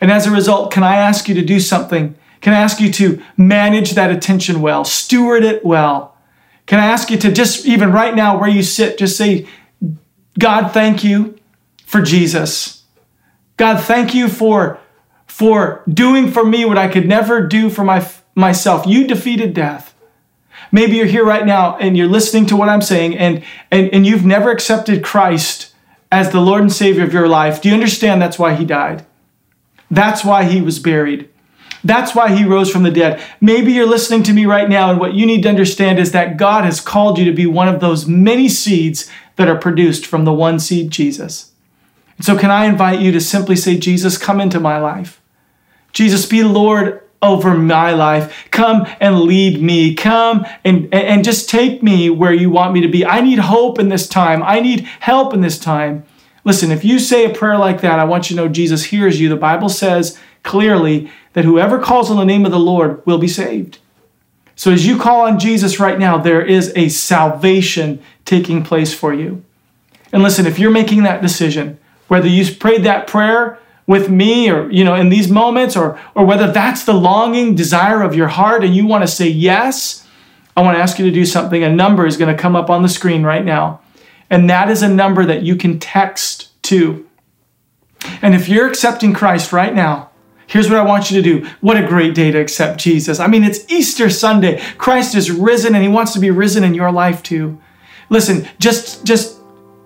And 0.00 0.10
as 0.10 0.26
a 0.26 0.30
result, 0.30 0.72
can 0.72 0.82
I 0.82 0.96
ask 0.96 1.28
you 1.28 1.34
to 1.34 1.44
do 1.44 1.60
something? 1.60 2.14
Can 2.40 2.52
I 2.52 2.60
ask 2.60 2.80
you 2.80 2.92
to 2.92 3.22
manage 3.36 3.92
that 3.92 4.10
attention 4.10 4.60
well, 4.60 4.84
steward 4.84 5.42
it 5.42 5.64
well? 5.64 6.16
Can 6.66 6.80
I 6.80 6.86
ask 6.86 7.10
you 7.10 7.16
to 7.18 7.32
just, 7.32 7.64
even 7.64 7.92
right 7.92 8.14
now 8.14 8.38
where 8.38 8.48
you 8.48 8.62
sit, 8.62 8.98
just 8.98 9.16
say, 9.16 9.46
God, 10.38 10.72
thank 10.72 11.02
you 11.02 11.38
for 11.86 12.02
Jesus. 12.02 12.82
God, 13.56 13.80
thank 13.80 14.14
you 14.14 14.28
for, 14.28 14.78
for 15.26 15.82
doing 15.88 16.30
for 16.30 16.44
me 16.44 16.64
what 16.64 16.76
I 16.76 16.88
could 16.88 17.08
never 17.08 17.46
do 17.46 17.70
for 17.70 17.84
my, 17.84 18.06
myself. 18.34 18.86
You 18.86 19.06
defeated 19.06 19.54
death. 19.54 19.94
Maybe 20.72 20.96
you're 20.96 21.06
here 21.06 21.24
right 21.24 21.46
now 21.46 21.76
and 21.76 21.96
you're 21.96 22.08
listening 22.08 22.46
to 22.46 22.56
what 22.56 22.68
I'm 22.68 22.82
saying 22.82 23.16
and, 23.16 23.44
and, 23.70 23.88
and 23.94 24.06
you've 24.06 24.26
never 24.26 24.50
accepted 24.50 25.04
Christ 25.04 25.72
as 26.10 26.30
the 26.30 26.40
Lord 26.40 26.62
and 26.62 26.72
Savior 26.72 27.04
of 27.04 27.12
your 27.12 27.28
life, 27.28 27.60
do 27.60 27.68
you 27.68 27.74
understand 27.74 28.20
that's 28.20 28.38
why 28.38 28.54
He 28.54 28.64
died? 28.64 29.04
That's 29.90 30.24
why 30.24 30.44
He 30.44 30.60
was 30.60 30.78
buried. 30.78 31.28
That's 31.84 32.14
why 32.14 32.34
He 32.34 32.44
rose 32.44 32.70
from 32.70 32.82
the 32.82 32.90
dead. 32.90 33.22
Maybe 33.40 33.72
you're 33.72 33.86
listening 33.86 34.22
to 34.24 34.32
me 34.32 34.46
right 34.46 34.68
now, 34.68 34.90
and 34.90 35.00
what 35.00 35.14
you 35.14 35.26
need 35.26 35.42
to 35.42 35.48
understand 35.48 35.98
is 35.98 36.12
that 36.12 36.36
God 36.36 36.64
has 36.64 36.80
called 36.80 37.18
you 37.18 37.24
to 37.24 37.32
be 37.32 37.46
one 37.46 37.68
of 37.68 37.80
those 37.80 38.06
many 38.06 38.48
seeds 38.48 39.10
that 39.36 39.48
are 39.48 39.58
produced 39.58 40.06
from 40.06 40.24
the 40.24 40.32
one 40.32 40.58
seed, 40.58 40.90
Jesus. 40.90 41.52
And 42.16 42.24
so, 42.24 42.38
can 42.38 42.50
I 42.50 42.66
invite 42.66 43.00
you 43.00 43.12
to 43.12 43.20
simply 43.20 43.56
say, 43.56 43.78
Jesus, 43.78 44.18
come 44.18 44.40
into 44.40 44.58
my 44.58 44.78
life? 44.78 45.20
Jesus, 45.92 46.26
be 46.26 46.42
Lord 46.42 47.05
over 47.22 47.54
my 47.54 47.92
life. 47.92 48.46
Come 48.50 48.86
and 49.00 49.20
lead 49.20 49.62
me. 49.62 49.94
Come 49.94 50.46
and, 50.64 50.92
and 50.92 51.24
just 51.24 51.48
take 51.48 51.82
me 51.82 52.10
where 52.10 52.32
you 52.32 52.50
want 52.50 52.74
me 52.74 52.80
to 52.82 52.88
be. 52.88 53.04
I 53.04 53.20
need 53.20 53.38
hope 53.38 53.78
in 53.78 53.88
this 53.88 54.08
time. 54.08 54.42
I 54.42 54.60
need 54.60 54.80
help 55.00 55.34
in 55.34 55.40
this 55.40 55.58
time. 55.58 56.04
Listen, 56.44 56.70
if 56.70 56.84
you 56.84 56.98
say 56.98 57.24
a 57.24 57.34
prayer 57.34 57.58
like 57.58 57.80
that, 57.80 57.98
I 57.98 58.04
want 58.04 58.30
you 58.30 58.36
to 58.36 58.42
know 58.42 58.48
Jesus 58.48 58.84
hears 58.84 59.20
you. 59.20 59.28
The 59.28 59.36
Bible 59.36 59.68
says 59.68 60.18
clearly 60.44 61.10
that 61.32 61.44
whoever 61.44 61.78
calls 61.78 62.10
on 62.10 62.16
the 62.16 62.24
name 62.24 62.44
of 62.44 62.52
the 62.52 62.58
Lord 62.58 63.04
will 63.04 63.18
be 63.18 63.28
saved. 63.28 63.78
So 64.54 64.72
as 64.72 64.86
you 64.86 64.98
call 64.98 65.22
on 65.22 65.38
Jesus 65.38 65.80
right 65.80 65.98
now, 65.98 66.16
there 66.16 66.44
is 66.44 66.72
a 66.76 66.88
salvation 66.88 68.02
taking 68.24 68.62
place 68.62 68.94
for 68.94 69.12
you. 69.12 69.44
And 70.12 70.22
listen, 70.22 70.46
if 70.46 70.58
you're 70.58 70.70
making 70.70 71.02
that 71.02 71.20
decision, 71.20 71.78
whether 72.08 72.28
you 72.28 72.54
prayed 72.54 72.84
that 72.84 73.06
prayer 73.06 73.58
with 73.86 74.10
me 74.10 74.50
or 74.50 74.70
you 74.70 74.84
know 74.84 74.94
in 74.94 75.08
these 75.08 75.30
moments 75.30 75.76
or 75.76 75.98
or 76.14 76.24
whether 76.24 76.50
that's 76.50 76.84
the 76.84 76.94
longing 76.94 77.54
desire 77.54 78.02
of 78.02 78.14
your 78.14 78.28
heart 78.28 78.64
and 78.64 78.74
you 78.74 78.86
want 78.86 79.02
to 79.02 79.08
say 79.08 79.28
yes 79.28 80.06
i 80.56 80.62
want 80.62 80.76
to 80.76 80.82
ask 80.82 80.98
you 80.98 81.04
to 81.04 81.12
do 81.12 81.24
something 81.24 81.62
a 81.62 81.70
number 81.70 82.06
is 82.06 82.16
going 82.16 82.34
to 82.34 82.40
come 82.40 82.56
up 82.56 82.68
on 82.70 82.82
the 82.82 82.88
screen 82.88 83.22
right 83.22 83.44
now 83.44 83.80
and 84.28 84.50
that 84.50 84.68
is 84.70 84.82
a 84.82 84.88
number 84.88 85.24
that 85.24 85.42
you 85.42 85.56
can 85.56 85.78
text 85.78 86.50
to 86.62 87.06
And 88.22 88.34
if 88.34 88.48
you're 88.48 88.66
accepting 88.66 89.14
Christ 89.14 89.52
right 89.52 89.74
now, 89.74 90.10
Here's 90.48 90.70
what 90.70 90.78
I 90.78 90.84
want 90.84 91.10
you 91.10 91.20
to 91.20 91.40
do. 91.40 91.48
What 91.60 91.76
a 91.76 91.86
great 91.86 92.14
day 92.14 92.30
to 92.30 92.38
accept 92.38 92.78
Jesus. 92.78 93.18
I 93.18 93.26
mean, 93.26 93.42
it's 93.42 93.68
Easter 93.68 94.08
Sunday. 94.08 94.62
Christ 94.78 95.16
is 95.16 95.28
risen 95.28 95.74
and 95.74 95.82
he 95.82 95.90
wants 95.90 96.12
to 96.12 96.20
be 96.20 96.30
risen 96.30 96.62
in 96.62 96.72
your 96.72 96.92
life 96.92 97.20
too. 97.22 97.60
Listen, 98.10 98.48
just 98.60 99.04
just 99.04 99.35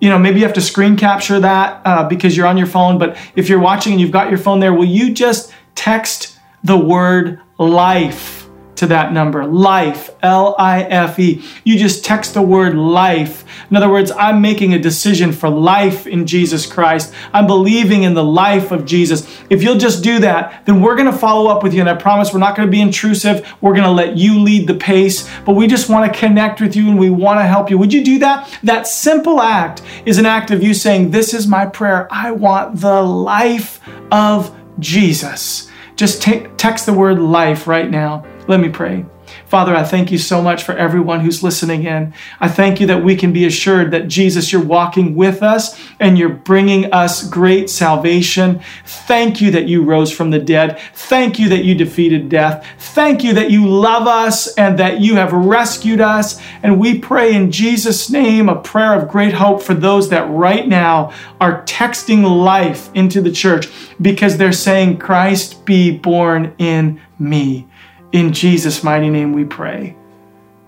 you 0.01 0.09
know, 0.09 0.17
maybe 0.17 0.39
you 0.39 0.45
have 0.45 0.55
to 0.55 0.61
screen 0.61 0.97
capture 0.97 1.39
that 1.39 1.81
uh, 1.85 2.09
because 2.09 2.35
you're 2.35 2.47
on 2.47 2.57
your 2.57 2.67
phone, 2.67 2.97
but 2.97 3.15
if 3.35 3.47
you're 3.47 3.59
watching 3.59 3.93
and 3.93 4.01
you've 4.01 4.11
got 4.11 4.29
your 4.29 4.39
phone 4.39 4.59
there, 4.59 4.73
will 4.73 4.83
you 4.83 5.13
just 5.13 5.53
text 5.75 6.37
the 6.63 6.77
word 6.77 7.39
life? 7.59 8.40
To 8.81 8.87
that 8.87 9.13
number 9.13 9.45
life, 9.45 10.09
L 10.23 10.55
I 10.57 10.81
F 10.81 11.19
E. 11.19 11.43
You 11.63 11.77
just 11.77 12.03
text 12.03 12.33
the 12.33 12.41
word 12.41 12.73
life. 12.73 13.45
In 13.69 13.77
other 13.77 13.91
words, 13.91 14.09
I'm 14.09 14.41
making 14.41 14.73
a 14.73 14.79
decision 14.79 15.31
for 15.31 15.49
life 15.49 16.07
in 16.07 16.25
Jesus 16.25 16.65
Christ. 16.65 17.13
I'm 17.31 17.45
believing 17.45 18.01
in 18.01 18.15
the 18.15 18.23
life 18.23 18.71
of 18.71 18.85
Jesus. 18.85 19.39
If 19.51 19.61
you'll 19.61 19.77
just 19.77 20.03
do 20.03 20.17
that, 20.21 20.65
then 20.65 20.81
we're 20.81 20.95
going 20.95 21.11
to 21.11 21.15
follow 21.15 21.47
up 21.51 21.61
with 21.61 21.75
you. 21.75 21.81
And 21.81 21.89
I 21.91 21.93
promise 21.93 22.33
we're 22.33 22.39
not 22.39 22.55
going 22.55 22.67
to 22.67 22.71
be 22.71 22.81
intrusive. 22.81 23.47
We're 23.61 23.75
going 23.75 23.83
to 23.83 23.91
let 23.91 24.17
you 24.17 24.39
lead 24.39 24.67
the 24.67 24.73
pace, 24.73 25.29
but 25.45 25.53
we 25.53 25.67
just 25.67 25.87
want 25.87 26.11
to 26.11 26.19
connect 26.19 26.59
with 26.59 26.75
you 26.75 26.89
and 26.89 26.97
we 26.97 27.11
want 27.11 27.39
to 27.39 27.45
help 27.45 27.69
you. 27.69 27.77
Would 27.77 27.93
you 27.93 28.03
do 28.03 28.17
that? 28.17 28.49
That 28.63 28.87
simple 28.87 29.39
act 29.39 29.83
is 30.07 30.17
an 30.17 30.25
act 30.25 30.49
of 30.49 30.63
you 30.63 30.73
saying, 30.73 31.11
This 31.11 31.35
is 31.35 31.45
my 31.45 31.67
prayer. 31.67 32.07
I 32.09 32.31
want 32.31 32.81
the 32.81 33.03
life 33.03 33.79
of 34.11 34.57
Jesus. 34.79 35.69
Just 35.95 36.23
t- 36.23 36.47
text 36.57 36.87
the 36.87 36.93
word 36.93 37.19
life 37.19 37.67
right 37.67 37.87
now. 37.87 38.25
Let 38.47 38.59
me 38.59 38.69
pray. 38.69 39.05
Father, 39.45 39.75
I 39.75 39.83
thank 39.83 40.11
you 40.11 40.17
so 40.17 40.41
much 40.41 40.63
for 40.63 40.73
everyone 40.73 41.19
who's 41.19 41.43
listening 41.43 41.83
in. 41.85 42.13
I 42.39 42.47
thank 42.49 42.79
you 42.79 42.87
that 42.87 43.03
we 43.03 43.15
can 43.15 43.33
be 43.33 43.45
assured 43.45 43.91
that 43.91 44.07
Jesus, 44.07 44.51
you're 44.51 44.63
walking 44.63 45.15
with 45.15 45.43
us 45.43 45.79
and 45.99 46.17
you're 46.17 46.29
bringing 46.29 46.91
us 46.91 47.27
great 47.27 47.69
salvation. 47.69 48.61
Thank 48.85 49.41
you 49.41 49.51
that 49.51 49.67
you 49.67 49.83
rose 49.83 50.11
from 50.11 50.31
the 50.31 50.39
dead. 50.39 50.79
Thank 50.93 51.39
you 51.39 51.49
that 51.49 51.63
you 51.63 51.75
defeated 51.75 52.29
death. 52.29 52.67
Thank 52.79 53.23
you 53.23 53.33
that 53.33 53.51
you 53.51 53.67
love 53.67 54.07
us 54.07 54.53
and 54.55 54.79
that 54.79 54.99
you 54.99 55.15
have 55.15 55.33
rescued 55.33 56.01
us. 56.01 56.41
And 56.63 56.79
we 56.79 56.99
pray 56.99 57.33
in 57.33 57.51
Jesus' 57.51 58.09
name 58.09 58.49
a 58.49 58.61
prayer 58.61 58.93
of 58.93 59.09
great 59.09 59.33
hope 59.33 59.61
for 59.61 59.73
those 59.73 60.09
that 60.09 60.29
right 60.29 60.67
now 60.67 61.13
are 61.39 61.63
texting 61.65 62.23
life 62.23 62.89
into 62.93 63.21
the 63.21 63.31
church 63.31 63.67
because 64.01 64.37
they're 64.37 64.51
saying, 64.51 64.97
Christ 64.97 65.65
be 65.65 65.91
born 65.91 66.53
in 66.57 66.99
me. 67.19 67.67
In 68.11 68.33
Jesus' 68.33 68.83
mighty 68.83 69.09
name 69.09 69.33
we 69.33 69.45
pray. 69.45 69.95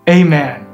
Amen. 0.07 0.72